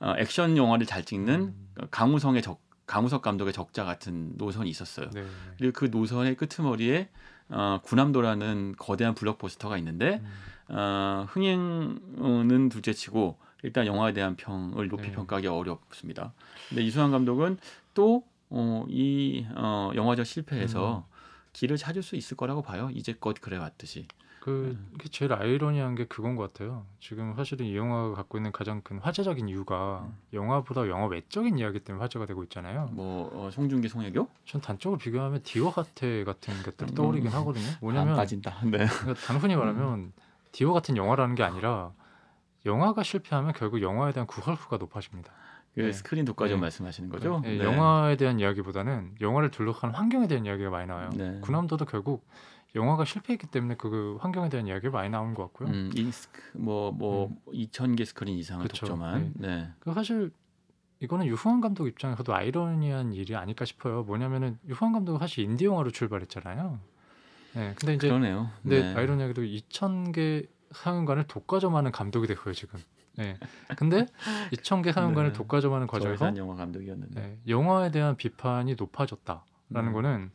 어, 0.00 0.14
액션 0.16 0.56
영화를 0.56 0.86
잘 0.86 1.04
찍는 1.04 1.34
음. 1.40 1.68
강우성의 1.90 2.40
적 2.40 2.64
강우석 2.86 3.20
감독의 3.20 3.52
적자 3.52 3.84
같은 3.84 4.32
노선이 4.36 4.70
있었어요. 4.70 5.10
네. 5.10 5.24
그리고 5.58 5.72
그 5.74 5.84
노선의 5.90 6.36
끄트머리에 6.36 7.10
어, 7.48 7.80
군함도라는 7.82 8.76
거대한 8.78 9.14
블록포스터가 9.14 9.76
있는데 9.78 10.22
음. 10.70 10.74
어, 10.74 11.26
흥행은 11.28 12.70
둘째치고 12.70 13.38
일단 13.62 13.86
영화에 13.86 14.12
대한 14.12 14.36
평을 14.36 14.88
높이 14.88 15.08
네. 15.08 15.12
평가하기 15.12 15.46
어렵습니다. 15.46 16.32
근데 16.68 16.82
이수환 16.82 17.10
감독은 17.10 17.58
또 17.94 18.24
어, 18.50 18.84
이 18.88 19.46
어, 19.54 19.90
영화적 19.94 20.26
실패에서 20.26 20.98
음. 20.98 21.16
길을 21.52 21.76
찾을 21.76 22.02
수 22.02 22.16
있을 22.16 22.36
거라고 22.36 22.62
봐요. 22.62 22.90
이제껏 22.92 23.40
그래왔듯이. 23.40 24.06
그 24.46 24.78
제일 25.10 25.32
아이러니한 25.32 25.96
게 25.96 26.04
그건 26.04 26.36
것 26.36 26.52
같아요. 26.52 26.86
지금 27.00 27.34
사실은 27.34 27.66
이 27.66 27.76
영화가 27.76 28.14
갖고 28.14 28.38
있는 28.38 28.52
가장 28.52 28.80
큰 28.80 28.98
화제적인 28.98 29.48
이유가 29.48 30.06
음. 30.06 30.16
영화보다 30.32 30.86
영화 30.88 31.06
외적인 31.06 31.58
이야기 31.58 31.80
때문에 31.80 32.00
화제가 32.00 32.26
되고 32.26 32.44
있잖아요. 32.44 32.88
뭐 32.92 33.28
어, 33.34 33.50
송중기, 33.50 33.88
송혜교? 33.88 34.28
전 34.44 34.60
단적으로 34.60 34.98
비교하면 34.98 35.42
디오 35.42 35.68
하테 35.70 36.22
같은 36.22 36.54
것들이 36.62 36.92
음. 36.92 36.94
떠오르긴 36.94 37.28
하거든요. 37.32 37.66
뭐냐면 37.80 38.14
빠진다. 38.14 38.60
네. 38.66 38.86
그러니까 38.86 39.14
단순히 39.14 39.56
말하면 39.56 39.94
음. 39.98 40.12
디워 40.52 40.72
같은 40.72 40.96
영화라는 40.96 41.34
게 41.34 41.42
아니라 41.42 41.92
영화가 42.66 43.02
실패하면 43.02 43.52
결국 43.54 43.80
영화에 43.80 44.12
대한 44.12 44.26
구설수가 44.26 44.76
높아집니다. 44.76 45.32
그 45.74 45.80
네. 45.80 45.92
스크린 45.92 46.24
독과점 46.24 46.56
네. 46.56 46.62
말씀하시는 46.62 47.08
거죠? 47.10 47.40
네. 47.40 47.58
네. 47.58 47.64
영화에 47.64 48.16
대한 48.16 48.40
이야기보다는 48.40 49.16
영화를 49.20 49.50
둘러싼 49.50 49.94
환경에 49.94 50.26
대한 50.26 50.44
이야기가 50.46 50.70
많이 50.70 50.86
나와요. 50.86 51.10
네. 51.14 51.38
군함도도 51.42 51.84
결국 51.84 52.26
영화가 52.74 53.04
실패했기 53.04 53.46
때문에 53.48 53.76
그 53.76 54.16
환경에 54.20 54.48
대한 54.48 54.66
이야기가 54.66 54.90
많이 54.90 55.10
나오는 55.10 55.34
것 55.34 55.44
같고요. 55.44 55.68
음, 55.68 55.90
뭐뭐 56.54 56.92
뭐 56.92 57.26
음. 57.28 57.52
2천 57.52 57.96
개 57.96 58.04
스크린 58.04 58.36
이상을 58.36 58.66
그쵸. 58.66 58.86
독점한. 58.86 59.32
네. 59.36 59.48
네. 59.48 59.68
그 59.80 59.92
사실 59.92 60.30
이거는 61.00 61.26
류승완 61.26 61.60
감독 61.60 61.86
입장에서도 61.86 62.34
아이러니한 62.34 63.12
일이 63.12 63.36
아닐까 63.36 63.64
싶어요. 63.64 64.02
뭐냐면은 64.04 64.58
류승완 64.66 64.92
감독은 64.92 65.18
사실 65.18 65.44
인디 65.44 65.66
영화로 65.66 65.90
출발했잖아요. 65.90 66.80
네. 67.54 67.74
근데 67.76 67.94
이제 67.94 68.08
그러네요. 68.08 68.50
근데 68.62 68.82
네. 68.82 68.94
아이러니하게도 68.94 69.42
2천 69.42 70.12
개 70.14 70.46
상영관을 70.72 71.26
독과점하는 71.26 71.92
감독이 71.92 72.26
됐어요 72.26 72.52
지금. 72.54 72.80
네. 73.16 73.38
근데 73.76 74.06
2천 74.52 74.82
개 74.84 74.92
상영관을 74.92 75.32
네. 75.32 75.36
독과점하는 75.38 75.86
과정에서 75.86 76.36
영화 76.36 76.54
감독이었는데 76.54 77.20
네. 77.20 77.38
영화에 77.48 77.90
대한 77.90 78.16
비판이 78.16 78.74
높아졌다라는 78.74 79.42
음. 79.70 79.92
거는 79.92 80.30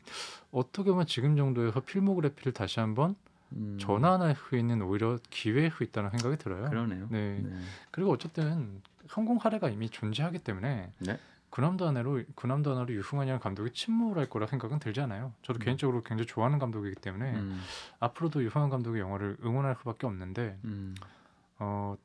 어떻게 0.51 0.89
보면 0.89 1.05
지금 1.05 1.37
정도에서 1.37 1.79
필모그래피를 1.81 2.53
다시 2.53 2.79
한번 2.79 3.15
음. 3.53 3.77
전환할 3.79 4.35
수 4.35 4.57
있는 4.57 4.81
오히려 4.81 5.17
기회일 5.29 5.71
수 5.71 5.83
있다는 5.83 6.09
생각이 6.09 6.37
들어요. 6.37 6.69
그러네요. 6.69 7.07
네. 7.09 7.39
네. 7.43 7.59
그리고 7.91 8.11
어쨌든 8.11 8.81
성공 9.09 9.39
사례가 9.39 9.69
이미 9.69 9.89
존재하기 9.89 10.39
때문에 10.39 10.91
네? 10.99 11.19
그남도 11.51 11.85
하나로 11.85 12.23
그남도 12.35 12.71
하나로 12.71 12.93
유승환이라는 12.93 13.39
감독이 13.41 13.71
침묵을 13.73 14.17
할 14.17 14.29
거라 14.29 14.47
생각은 14.47 14.79
들지 14.79 15.01
않아요. 15.01 15.33
저도 15.43 15.59
음. 15.59 15.65
개인적으로 15.65 16.01
굉장히 16.01 16.25
좋아하는 16.25 16.59
감독이기 16.59 16.95
때문에 16.95 17.33
음. 17.33 17.61
앞으로도 17.99 18.43
유승환 18.43 18.69
감독의 18.69 19.01
영화를 19.01 19.37
응원할 19.43 19.75
수밖에 19.79 20.07
없는데 20.07 20.57
음. 20.63 20.95
어, 21.59 21.95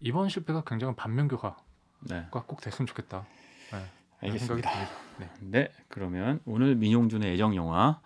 이번 0.00 0.28
실패가 0.28 0.64
굉장한 0.66 0.96
반면교가 0.96 1.56
네. 2.00 2.26
꼭 2.30 2.60
됐으면 2.60 2.86
좋겠다. 2.86 3.24
네. 3.72 3.84
알겠습니다. 4.20 4.70
네. 5.18 5.30
네. 5.40 5.72
그러면 5.88 6.40
오늘 6.44 6.74
민용준의 6.74 7.32
애정 7.34 7.54
영화 7.54 8.00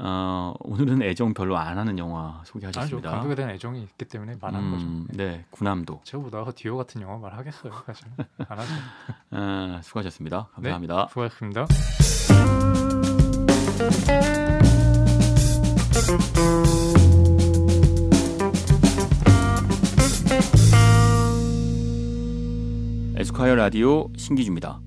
어, 0.00 0.54
오늘은 0.60 1.02
애정 1.02 1.34
별로 1.34 1.56
안 1.58 1.76
하는 1.76 1.98
영화 1.98 2.40
소개하셨습니다. 2.44 3.10
감독에 3.10 3.34
대한 3.34 3.50
애정이 3.52 3.82
있기 3.82 4.04
때문에 4.04 4.36
말하는 4.40 4.72
음, 4.72 5.06
거죠. 5.06 5.18
네, 5.18 5.44
군함도. 5.50 6.00
저보다 6.04 6.44
디오 6.52 6.76
같은 6.76 7.02
영화 7.02 7.18
말하겠어요, 7.18 7.72
사실. 7.84 8.06
안 8.48 8.58
하죠. 8.58 8.72
아, 9.30 9.80
수고하셨습니다. 9.82 10.48
감사합니다. 10.54 10.94
네, 10.94 11.06
수고하셨습니다. 11.08 11.66
에스콰이어 23.16 23.56
라디오 23.56 24.08
신기주입니다. 24.16 24.80